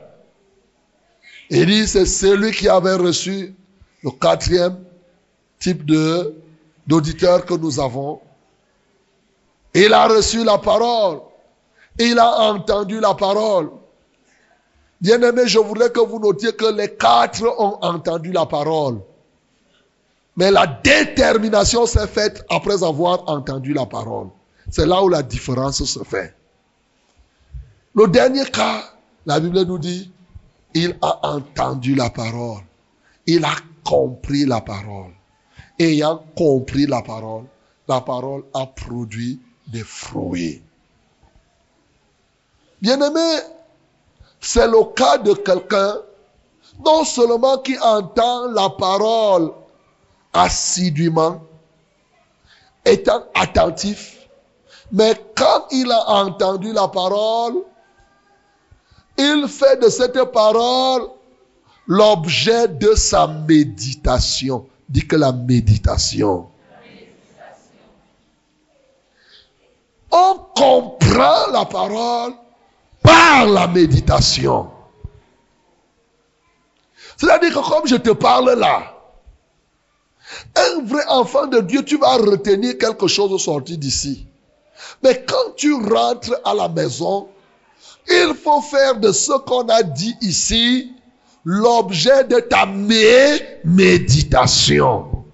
[1.49, 3.55] Il dit, c'est celui qui avait reçu
[4.03, 4.77] le quatrième
[5.59, 6.35] type de,
[6.85, 8.21] d'auditeur que nous avons.
[9.73, 11.21] Il a reçu la parole.
[11.97, 13.71] Il a entendu la parole.
[15.01, 18.99] Bien-aimé, je voudrais que vous notiez que les quatre ont entendu la parole.
[20.39, 24.29] Mais la détermination s'est faite après avoir entendu la parole.
[24.71, 26.33] C'est là où la différence se fait.
[27.93, 28.85] Le dernier cas,
[29.25, 30.09] la Bible nous dit,
[30.73, 32.61] il a entendu la parole.
[33.27, 35.11] Il a compris la parole.
[35.77, 37.43] Ayant compris la parole,
[37.89, 40.61] la parole a produit des fruits.
[42.81, 43.39] Bien-aimé,
[44.39, 45.97] c'est le cas de quelqu'un
[46.85, 49.51] non seulement qui entend la parole
[50.33, 51.41] assidûment,
[52.85, 54.19] étant attentif,
[54.91, 57.55] mais quand il a entendu la parole,
[59.17, 61.09] il fait de cette parole
[61.87, 64.67] l'objet de sa méditation.
[64.87, 66.49] Dit que la méditation.
[70.11, 72.33] On comprend la parole
[73.03, 74.71] par la méditation.
[77.17, 78.98] C'est-à-dire que comme je te parle là,
[80.55, 84.25] un vrai enfant de Dieu, tu vas retenir quelque chose sorti d'ici.
[85.03, 87.27] Mais quand tu rentres à la maison,
[88.07, 90.93] il faut faire de ce qu'on a dit ici
[91.43, 92.65] l'objet de ta
[93.63, 95.25] méditation.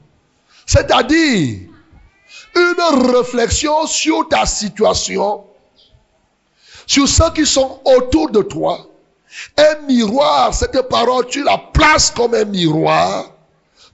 [0.65, 1.59] C'est-à-dire
[2.55, 5.43] une réflexion sur ta situation,
[6.87, 8.87] sur ceux qui sont autour de toi.
[9.57, 13.34] Un miroir, cette parole, tu la places comme un miroir.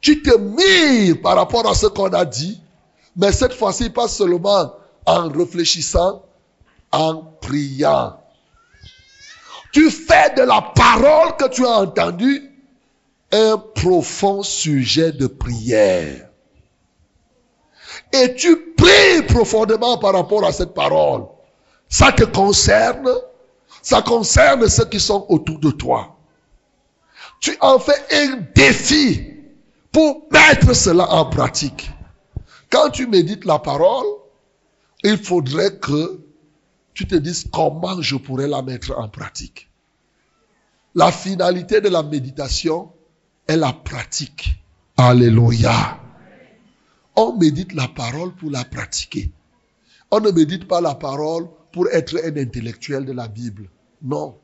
[0.02, 2.60] Tu te mires par rapport à ce qu'on a dit,
[3.16, 4.74] mais cette fois-ci, pas seulement
[5.06, 6.24] en réfléchissant,
[6.92, 8.18] en priant.
[9.72, 12.52] Tu fais de la parole que tu as entendue
[13.32, 16.28] un profond sujet de prière.
[18.12, 21.26] Et tu pries profondément par rapport à cette parole.
[21.88, 23.10] Ça te concerne,
[23.82, 26.18] ça concerne ceux qui sont autour de toi.
[27.40, 29.31] Tu en fais un défi
[29.92, 31.92] pour mettre cela en pratique.
[32.70, 34.06] Quand tu médites la parole,
[35.04, 36.22] il faudrait que
[36.94, 39.70] tu te dises comment je pourrais la mettre en pratique.
[40.96, 42.92] La finalité de la méditation
[43.48, 44.56] est la pratique.
[44.98, 46.00] Alléluia.
[47.16, 49.32] On médite la parole pour la pratiquer.
[50.12, 53.70] On ne médite pas la parole pour être un intellectuel de la Bible.
[54.02, 54.38] Non.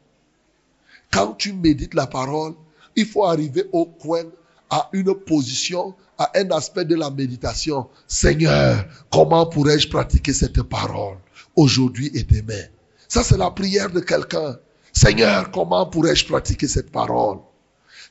[1.12, 2.54] Quand tu médites la parole,
[2.96, 4.24] il faut arriver au coin,
[4.70, 7.88] à une position, à un aspect de la méditation.
[8.08, 11.18] Seigneur, comment pourrais-je pratiquer cette parole
[11.56, 12.66] aujourd'hui et demain?
[13.08, 14.58] Ça, c'est la prière de quelqu'un.
[14.94, 17.38] Seigneur, comment pourrais-je pratiquer cette parole?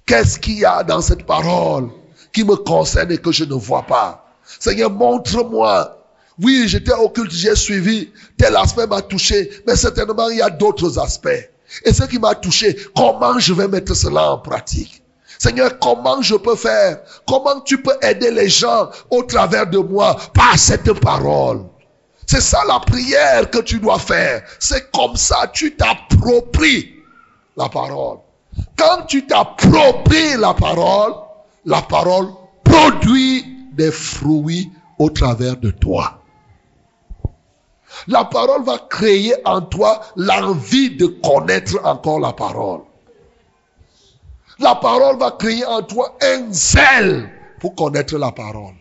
[0.07, 1.91] Qu'est-ce qu'il y a dans cette parole
[2.33, 4.25] qui me concerne et que je ne vois pas?
[4.61, 5.93] Seigneur, montre-moi.
[6.41, 8.11] Oui, j'étais au j'ai suivi.
[8.37, 11.51] Tel aspect m'a touché, mais certainement il y a d'autres aspects.
[11.85, 15.03] Et ce qui m'a touché, comment je vais mettre cela en pratique?
[15.39, 17.01] Seigneur, comment je peux faire?
[17.27, 21.65] Comment tu peux aider les gens au travers de moi par cette parole?
[22.27, 24.43] C'est ça la prière que tu dois faire.
[24.59, 26.93] C'est comme ça, tu t'appropries
[27.57, 28.19] la parole.
[28.77, 31.15] Quand tu t'appropries la parole,
[31.65, 32.29] la parole
[32.65, 36.23] produit des fruits au travers de toi.
[38.09, 42.81] La parole va créer en toi l'envie de connaître encore la parole.
[44.59, 47.31] La parole va créer en toi un zèle
[47.61, 48.75] pour connaître la parole.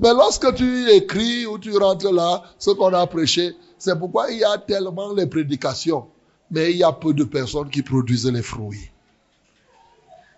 [0.00, 4.38] Mais lorsque tu écris ou tu rentres là, ce qu'on a prêché, c'est pourquoi il
[4.38, 6.08] y a tellement les prédications,
[6.50, 8.90] mais il y a peu de personnes qui produisent les fruits.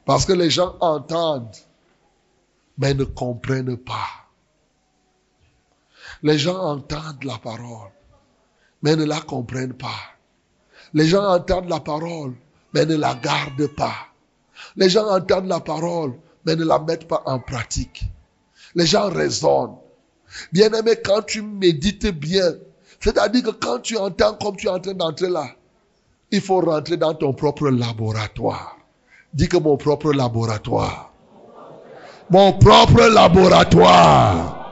[0.05, 1.57] Parce que les gens entendent,
[2.77, 4.09] mais ne comprennent pas.
[6.23, 7.91] Les gens entendent la parole,
[8.83, 10.17] mais ne la comprennent pas.
[10.93, 12.35] Les gens entendent la parole,
[12.75, 14.09] mais ne la gardent pas.
[14.77, 16.15] Les gens entendent la parole,
[16.45, 18.05] mais ne la mettent pas en pratique.
[18.75, 19.77] Les gens raisonnent.
[20.53, 22.55] Bien aimé, quand tu médites bien,
[23.01, 25.47] c'est-à-dire que quand tu entends comme tu es en train d'entrer là,
[26.31, 28.77] il faut rentrer dans ton propre laboratoire.
[29.33, 31.13] Dis que mon propre laboratoire.
[32.31, 34.63] Mon propre laboratoire.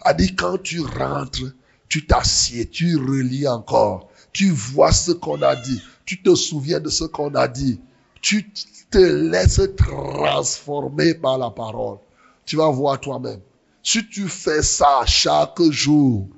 [0.00, 1.54] A dit quand tu rentres,
[1.88, 5.80] tu t'assieds, tu relis encore, Tu vois ce qu'on a dit.
[6.04, 7.80] Tu te souviens de ce qu'on a dit.
[8.22, 8.50] Tu
[8.90, 11.98] te laisses transformer par la parole.
[12.46, 13.40] Tu vas voir toi-même.
[13.82, 16.28] Si tu fais ça chaque jour,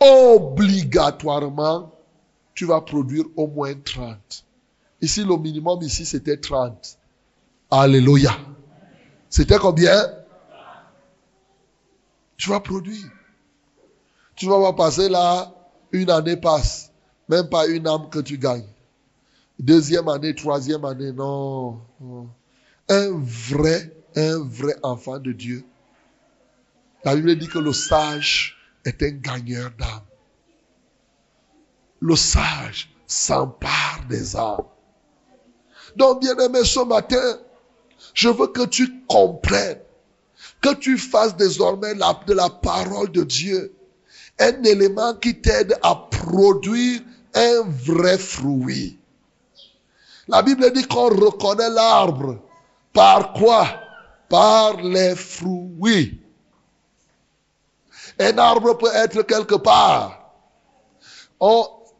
[0.00, 1.92] obligatoirement,
[2.54, 4.44] tu vas produire au moins 30.
[5.00, 6.98] Ici, le minimum ici, c'était 30.
[7.70, 8.36] Alléluia.
[9.30, 10.10] C'était combien?
[12.36, 13.10] Tu vas produire.
[14.34, 15.52] Tu vas pas passer là,
[15.92, 16.90] une année passe,
[17.28, 18.66] même pas une âme que tu gagnes.
[19.58, 21.80] Deuxième année, troisième année, non.
[22.88, 25.64] Un vrai, un vrai enfant de Dieu.
[27.04, 30.02] La Bible dit que le sage est un gagneur d'âme.
[32.00, 34.66] Le sage s'empare des âmes.
[35.96, 37.38] Donc, bien aimé, ce matin,
[38.12, 39.80] je veux que tu comprennes,
[40.60, 43.72] que tu fasses désormais de la parole de Dieu
[44.38, 47.00] un élément qui t'aide à produire
[47.34, 48.98] un vrai fruit.
[50.28, 52.38] La Bible dit qu'on reconnaît l'arbre.
[52.92, 53.66] Par quoi?
[54.28, 56.20] Par les fruits.
[58.18, 60.32] Un arbre peut être quelque part.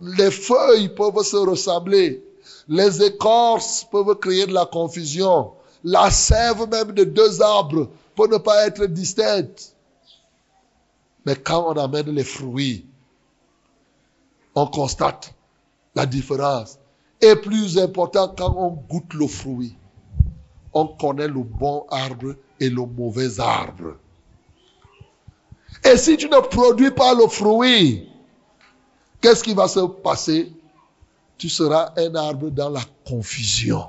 [0.01, 2.25] les feuilles peuvent se ressembler.
[2.69, 5.53] Les écorces peuvent créer de la confusion.
[5.85, 9.75] La sève même de deux arbres peut ne pas être distincte.
[11.25, 12.87] Mais quand on amène les fruits,
[14.55, 15.35] on constate
[15.95, 16.79] la différence.
[17.21, 19.75] Et plus important, quand on goûte le fruit,
[20.73, 23.97] on connaît le bon arbre et le mauvais arbre.
[25.85, 28.09] Et si tu ne produis pas le fruit,
[29.21, 30.53] qu'est-ce qui va se passer?
[31.39, 33.87] Tu seras un arbre dans la confusion.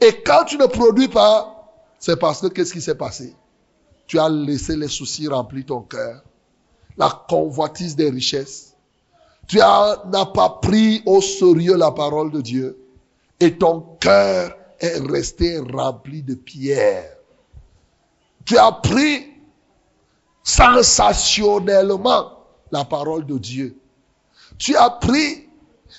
[0.00, 3.34] Et quand tu ne produis pas, c'est parce que qu'est-ce qui s'est passé?
[4.06, 6.22] Tu as laissé les soucis remplir ton cœur,
[6.96, 8.73] la convoitise des richesses.
[9.46, 12.78] Tu n'as pas pris au sérieux la parole de Dieu
[13.40, 17.16] et ton cœur est resté rempli de pierres.
[18.44, 19.26] Tu as pris
[20.42, 22.30] sensationnellement
[22.70, 23.76] la parole de Dieu.
[24.58, 25.48] Tu as pris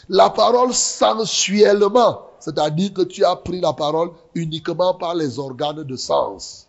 [0.10, 5.96] la parole sensuellement c'est-à-dire que tu as pris la parole uniquement par les organes de
[5.96, 6.68] sens.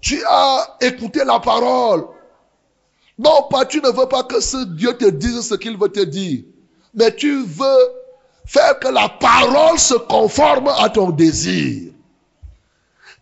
[0.00, 2.06] Tu as écouté la parole.
[3.18, 6.04] Non pas tu ne veux pas que ce Dieu te dise ce qu'il veut te
[6.04, 6.44] dire,
[6.94, 7.92] mais tu veux
[8.46, 11.92] faire que la parole se conforme à ton désir.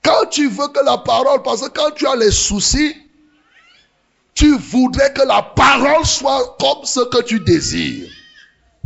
[0.03, 2.95] Quand tu veux que la parole, parce que quand tu as les soucis,
[4.35, 8.09] tu voudrais que la parole soit comme ce que tu désires.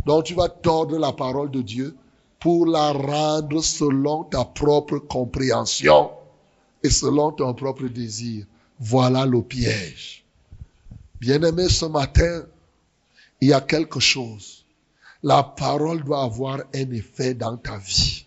[0.05, 1.95] Donc tu vas tordre la parole de Dieu
[2.39, 6.09] pour la rendre selon ta propre compréhension
[6.83, 8.45] et selon ton propre désir.
[8.79, 10.20] Voilà le piège.
[11.21, 12.47] Bien-aimé, ce matin,
[13.39, 14.65] il y a quelque chose.
[15.21, 18.25] La parole doit avoir un effet dans ta vie.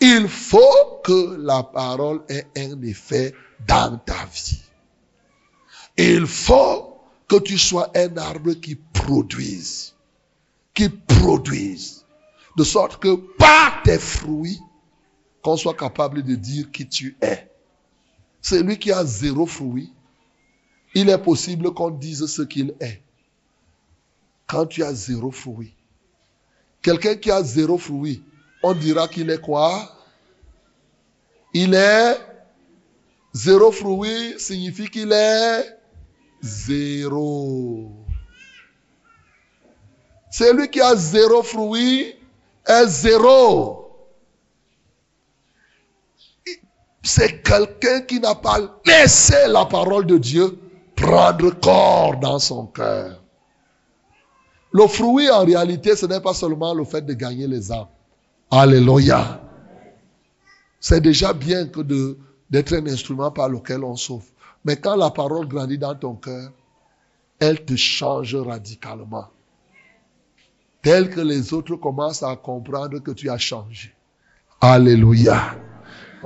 [0.00, 3.34] Il faut que la parole ait un effet
[3.66, 4.62] dans ta vie.
[5.96, 9.92] Il faut que tu sois un arbre qui produise.
[10.72, 12.04] Qui produise.
[12.56, 14.60] De sorte que par tes fruits,
[15.42, 17.50] qu'on soit capable de dire qui tu es.
[18.40, 19.92] Celui qui a zéro fruit,
[20.96, 23.02] il est possible qu'on dise ce qu'il est.
[24.46, 25.74] Quand tu as zéro fruit.
[26.80, 28.22] Quelqu'un qui a zéro fruit,
[28.62, 29.94] on dira qu'il est quoi?
[31.52, 32.16] Il est
[33.34, 35.78] zéro fruit signifie qu'il est
[36.40, 37.92] zéro.
[40.30, 42.14] Celui qui a zéro fruit,
[42.66, 44.08] est zéro.
[47.02, 50.58] C'est quelqu'un qui n'a pas laissé la parole de Dieu
[50.96, 53.22] prendre corps dans son cœur.
[54.72, 57.86] Le fruit, en réalité, ce n'est pas seulement le fait de gagner les âmes.
[58.50, 59.40] Alléluia.
[60.80, 61.80] C'est déjà bien que
[62.50, 64.28] d'être un instrument par lequel on souffre.
[64.64, 66.50] Mais quand la parole grandit dans ton cœur,
[67.38, 69.26] elle te change radicalement
[70.86, 73.92] tel que les autres commencent à comprendre que tu as changé.
[74.60, 75.56] Alléluia.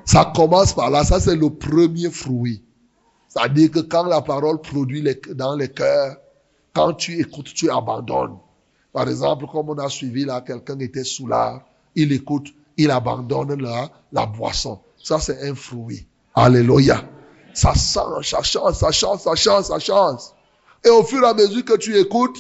[0.05, 2.63] Ça commence par là, ça c'est le premier fruit.
[3.31, 5.05] C'est-à-dire que quand la parole produit
[5.35, 6.17] dans les cœurs,
[6.75, 8.37] quand tu écoutes, tu abandonnes.
[8.93, 11.63] Par exemple, comme on a suivi là, quelqu'un était sous l'art,
[11.95, 14.81] il écoute, il abandonne la, la boisson.
[15.01, 16.05] Ça c'est un fruit.
[16.35, 17.05] Alléluia.
[17.55, 20.21] Ça change, ça change, ça change, ça change, ça change.
[20.85, 22.39] Et au fur et à mesure que tu écoutes,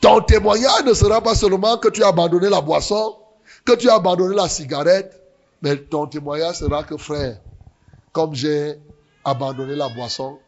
[0.00, 3.14] ton témoignage ne sera pas seulement que tu as abandonné la boisson,
[3.64, 5.22] que tu as abandonné la cigarette,
[5.62, 7.40] mais ton témoignage sera que frère,
[8.12, 8.80] comme j'ai
[9.26, 10.38] abandonné la boisson,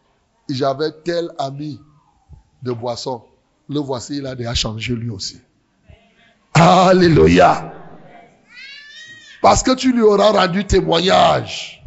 [0.48, 1.80] j'avais tel ami
[2.62, 3.22] de boisson,
[3.68, 5.38] le voici, il a déjà changé lui aussi.
[6.54, 7.72] Alléluia.
[9.42, 11.84] Parce que tu lui auras rendu témoignage.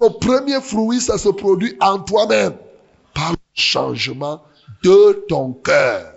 [0.00, 2.54] Le premier fruit, ça se produit en toi-même
[3.14, 4.42] par le changement
[4.82, 6.12] de ton cœur.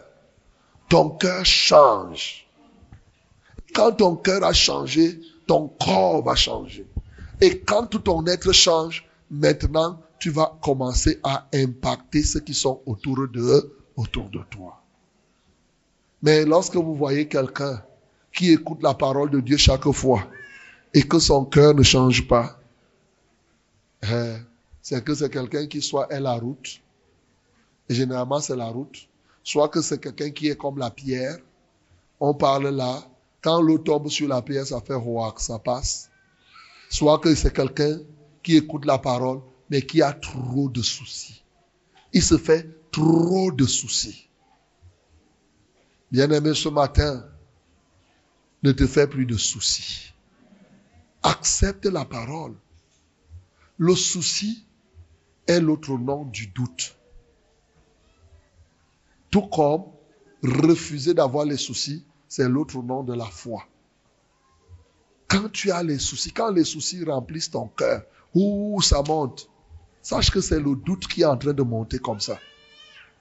[0.89, 2.45] Ton cœur change.
[3.73, 6.85] Quand ton cœur a changé, ton corps va changer.
[7.39, 12.81] Et quand tout ton être change, maintenant, tu vas commencer à impacter ceux qui sont
[12.85, 14.81] autour de, autour de toi.
[16.21, 17.83] Mais lorsque vous voyez quelqu'un
[18.33, 20.27] qui écoute la parole de Dieu chaque fois
[20.93, 22.59] et que son cœur ne change pas,
[24.03, 24.39] hein,
[24.81, 26.81] c'est que c'est quelqu'un qui soit est la route.
[27.89, 29.07] Et généralement, c'est la route.
[29.43, 31.37] Soit que c'est quelqu'un qui est comme la pierre.
[32.19, 33.03] On parle là.
[33.41, 36.09] Quand l'eau tombe sur la pierre, ça fait roi, ça passe.
[36.89, 37.99] Soit que c'est quelqu'un
[38.47, 41.43] qui écoute la parole, mais qui a trop de soucis.
[42.13, 44.29] Il se fait trop de soucis.
[46.13, 47.25] Bien-aimé, ce matin,
[48.63, 50.13] ne te fais plus de soucis.
[51.23, 52.55] Accepte la parole.
[53.77, 54.65] Le souci
[55.45, 56.95] est l'autre nom du doute.
[59.29, 59.83] Tout comme
[60.41, 63.67] refuser d'avoir les soucis, c'est l'autre nom de la foi.
[65.27, 68.03] Quand tu as les soucis, quand les soucis remplissent ton cœur,
[68.37, 69.49] ouh, ça monte?
[70.01, 72.37] Sache que c'est le doute qui est en train de monter comme ça.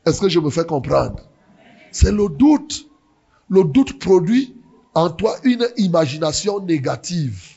[0.04, 1.20] Est-ce que je me fais comprendre?
[1.90, 2.88] C'est le doute.
[3.48, 4.56] Le doute produit
[4.94, 7.54] en toi une imagination négative.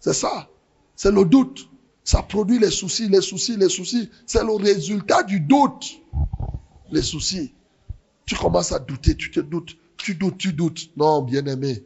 [0.00, 0.48] C'est ça.
[0.94, 1.68] C'est le doute.
[2.04, 4.10] Ça produit les soucis, les soucis, les soucis.
[4.26, 6.00] C'est le résultat du doute.
[6.92, 7.52] Les soucis.
[8.26, 10.90] Tu commences à douter, tu te doutes, tu doutes, tu doutes.
[10.96, 11.84] Non, bien-aimé.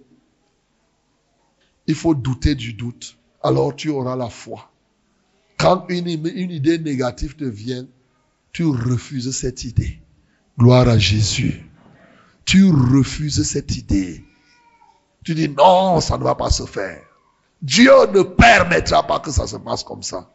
[1.86, 3.16] Il faut douter du doute.
[3.43, 4.70] Alors tu auras la foi.
[5.61, 7.87] Quand une, idée négative te vient,
[8.51, 10.01] tu refuses cette idée.
[10.59, 11.69] Gloire à Jésus.
[12.47, 14.25] Tu refuses cette idée.
[15.23, 17.03] Tu dis non, ça ne va pas se faire.
[17.61, 20.31] Dieu ne permettra pas que ça se passe comme ça.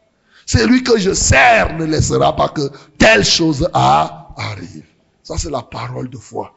[0.45, 2.69] C'est lui que je sers ne laissera pas que
[2.99, 4.85] telle chose arrive.
[5.23, 6.55] Ça, c'est la parole de foi.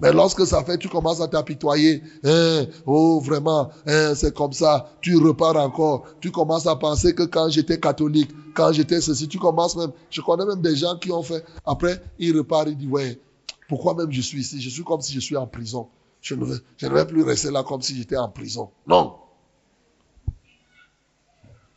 [0.00, 2.02] Mais lorsque ça fait, tu commences à t'apitoyer.
[2.24, 4.90] Hein, oh, vraiment, hein, c'est comme ça.
[5.00, 6.04] Tu repars encore.
[6.20, 9.92] Tu commences à penser que quand j'étais catholique, quand j'étais ceci, tu commences même.
[10.10, 11.44] Je connais même des gens qui ont fait.
[11.66, 13.20] Après, ils repartent, ils disent, ouais,
[13.68, 14.60] pourquoi même je suis ici?
[14.60, 15.88] Je suis comme si je suis en prison.
[16.22, 18.70] Je ne, vais, je ne vais plus rester là comme si j'étais en prison.
[18.86, 19.16] Non.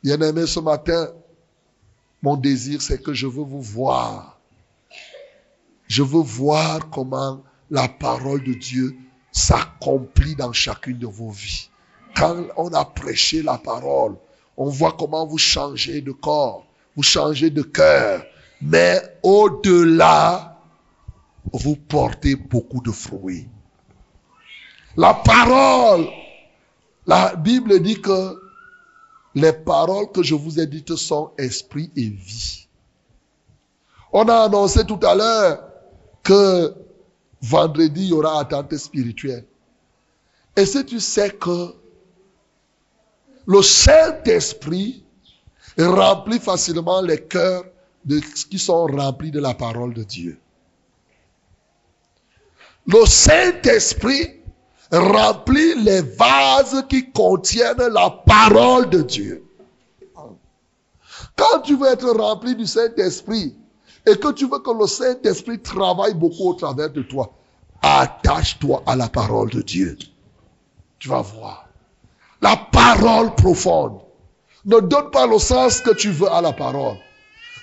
[0.04, 1.10] Bien-aimé, ce matin,
[2.22, 4.40] mon désir, c'est que je veux vous voir.
[5.88, 8.96] Je veux voir comment la parole de Dieu
[9.32, 11.70] s'accomplit dans chacune de vos vies.
[12.16, 14.16] Quand on a prêché la parole,
[14.58, 18.24] on voit comment vous changez de corps, vous changez de cœur,
[18.62, 20.60] mais au-delà,
[21.52, 23.48] vous portez beaucoup de fruits.
[24.96, 26.08] La parole,
[27.08, 28.40] la Bible dit que
[29.36, 32.68] les paroles que je vous ai dites sont esprit et vie.
[34.12, 35.64] On a annoncé tout à l'heure
[36.22, 36.76] que
[37.44, 39.46] vendredi, il y aura attente spirituelle.
[40.56, 41.74] Et si tu sais que
[43.46, 45.04] le Saint-Esprit
[45.78, 47.66] remplit facilement les cœurs
[48.06, 50.40] de, qui sont remplis de la parole de Dieu.
[52.86, 54.42] Le Saint-Esprit
[54.92, 59.44] remplit les vases qui contiennent la parole de Dieu.
[61.36, 63.56] Quand tu veux être rempli du Saint-Esprit
[64.06, 67.34] et que tu veux que le Saint-Esprit travaille beaucoup au travers de toi,
[67.82, 69.98] attache-toi à la parole de Dieu.
[71.00, 71.68] Tu vas voir.
[72.42, 74.00] La parole profonde.
[74.66, 76.98] Ne donne pas le sens que tu veux à la parole.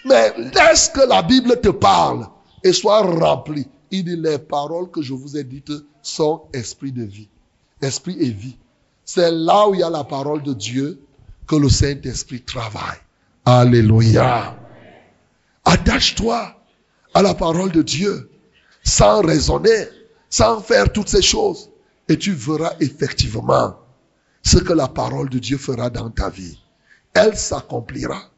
[0.05, 2.27] Mais laisse que la Bible te parle
[2.63, 3.67] et sois rempli.
[3.91, 5.73] Il dit, les paroles que je vous ai dites
[6.03, 7.29] sont esprit de vie.
[7.83, 8.57] Esprit et vie.
[9.05, 11.03] C'est là où il y a la parole de Dieu
[11.47, 12.99] que le Saint-Esprit travaille.
[13.45, 14.57] Alléluia.
[15.65, 16.57] Attache-toi
[17.15, 18.31] à la parole de Dieu
[18.83, 19.89] sans raisonner,
[20.29, 21.71] sans faire toutes ces choses.
[22.09, 23.77] Et tu verras effectivement
[24.43, 26.59] ce que la parole de Dieu fera dans ta vie.
[27.15, 28.31] Elle s'accomplira.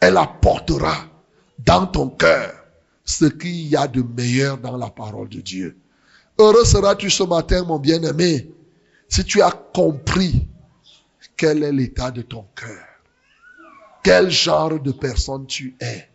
[0.00, 1.06] Elle apportera
[1.58, 2.52] dans ton cœur
[3.04, 5.76] ce qu'il y a de meilleur dans la parole de Dieu.
[6.38, 8.50] Heureux seras-tu ce matin, mon bien-aimé,
[9.08, 10.48] si tu as compris
[11.36, 12.84] quel est l'état de ton cœur.
[14.02, 16.08] Quel genre de personne tu es.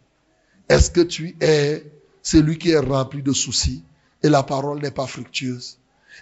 [0.70, 1.84] Est-ce que tu es
[2.22, 3.84] celui qui est rempli de soucis
[4.22, 5.80] et la parole n'est pas fructueuse?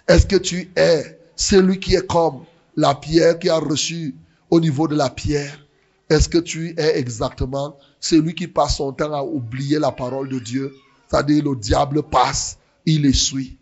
[0.08, 2.44] Est-ce que tu es celui qui est comme
[2.74, 4.14] la pierre qui a reçu
[4.50, 5.66] au niveau de la pierre?
[6.08, 10.38] Est-ce que tu es exactement celui qui passe son temps à oublier la parole de
[10.38, 10.74] Dieu?
[11.10, 13.58] C'est-à-dire le diable passe, il les suit.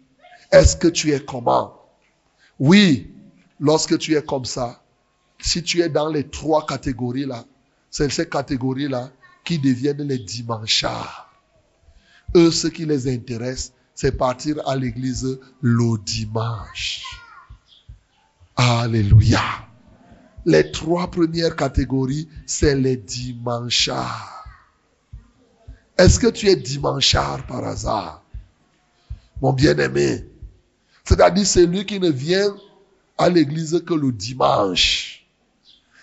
[0.52, 1.74] Est-ce que tu es comment?
[2.60, 3.10] Oui,
[3.58, 4.80] lorsque tu es comme ça,
[5.40, 7.44] si tu es dans les trois catégories là,
[7.90, 9.10] c'est ces catégories-là
[9.46, 11.30] qui deviennent les dimanchards.
[12.34, 17.02] Eux, ce qui les intéresse, c'est partir à l'église le dimanche.
[18.56, 19.40] Alléluia.
[20.44, 24.44] Les trois premières catégories, c'est les dimanchards.
[25.96, 28.22] Est-ce que tu es dimanchard par hasard?
[29.40, 30.28] Mon bien-aimé.
[31.04, 32.54] C'est-à-dire celui qui ne vient
[33.16, 35.26] à l'église que le dimanche.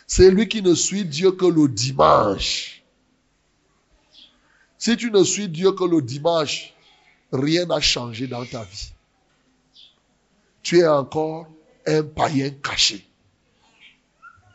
[0.08, 2.73] C'est lui qui ne suit Dieu que le dimanche.
[4.84, 6.74] Si tu ne suis Dieu que le dimanche,
[7.32, 8.92] rien n'a changé dans ta vie.
[10.62, 11.48] Tu es encore
[11.88, 13.08] un païen caché.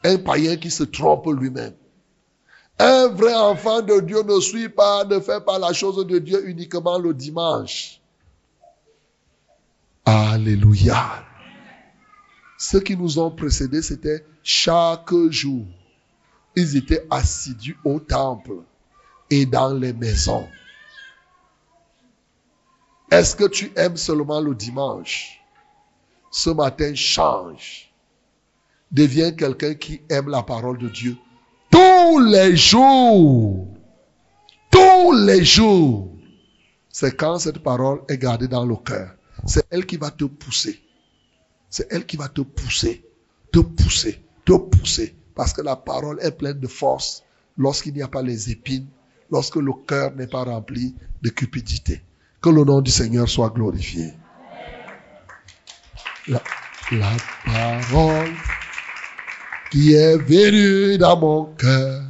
[0.04, 1.72] Un païen qui se trompe lui-même.
[2.78, 6.46] Un vrai enfant de Dieu ne suit pas, ne fait pas la chose de Dieu
[6.46, 7.98] uniquement le dimanche.
[10.04, 11.24] Alléluia.
[12.58, 15.64] Ceux qui nous ont précédés, c'était chaque jour.
[16.54, 18.62] Ils étaient assidus au temple
[19.30, 20.48] et dans les maisons.
[23.10, 25.40] Est-ce que tu aimes seulement le dimanche?
[26.30, 27.92] Ce matin, change.
[28.90, 31.16] Deviens quelqu'un qui aime la parole de Dieu
[31.70, 33.66] tous les jours.
[34.70, 36.10] Tous les jours.
[36.90, 39.14] C'est quand cette parole est gardée dans le cœur.
[39.46, 40.82] C'est elle qui va te pousser.
[41.70, 43.04] C'est elle qui va te pousser,
[43.52, 45.14] te pousser, te pousser.
[45.34, 47.22] Parce que la parole est pleine de force
[47.56, 48.88] lorsqu'il n'y a pas les épines,
[49.30, 52.02] lorsque le cœur n'est pas rempli de cupidité.
[52.40, 54.12] Que le nom du Seigneur soit glorifié.
[56.28, 56.40] La,
[57.44, 58.30] parole
[59.70, 62.02] qui est venue dans mon cœur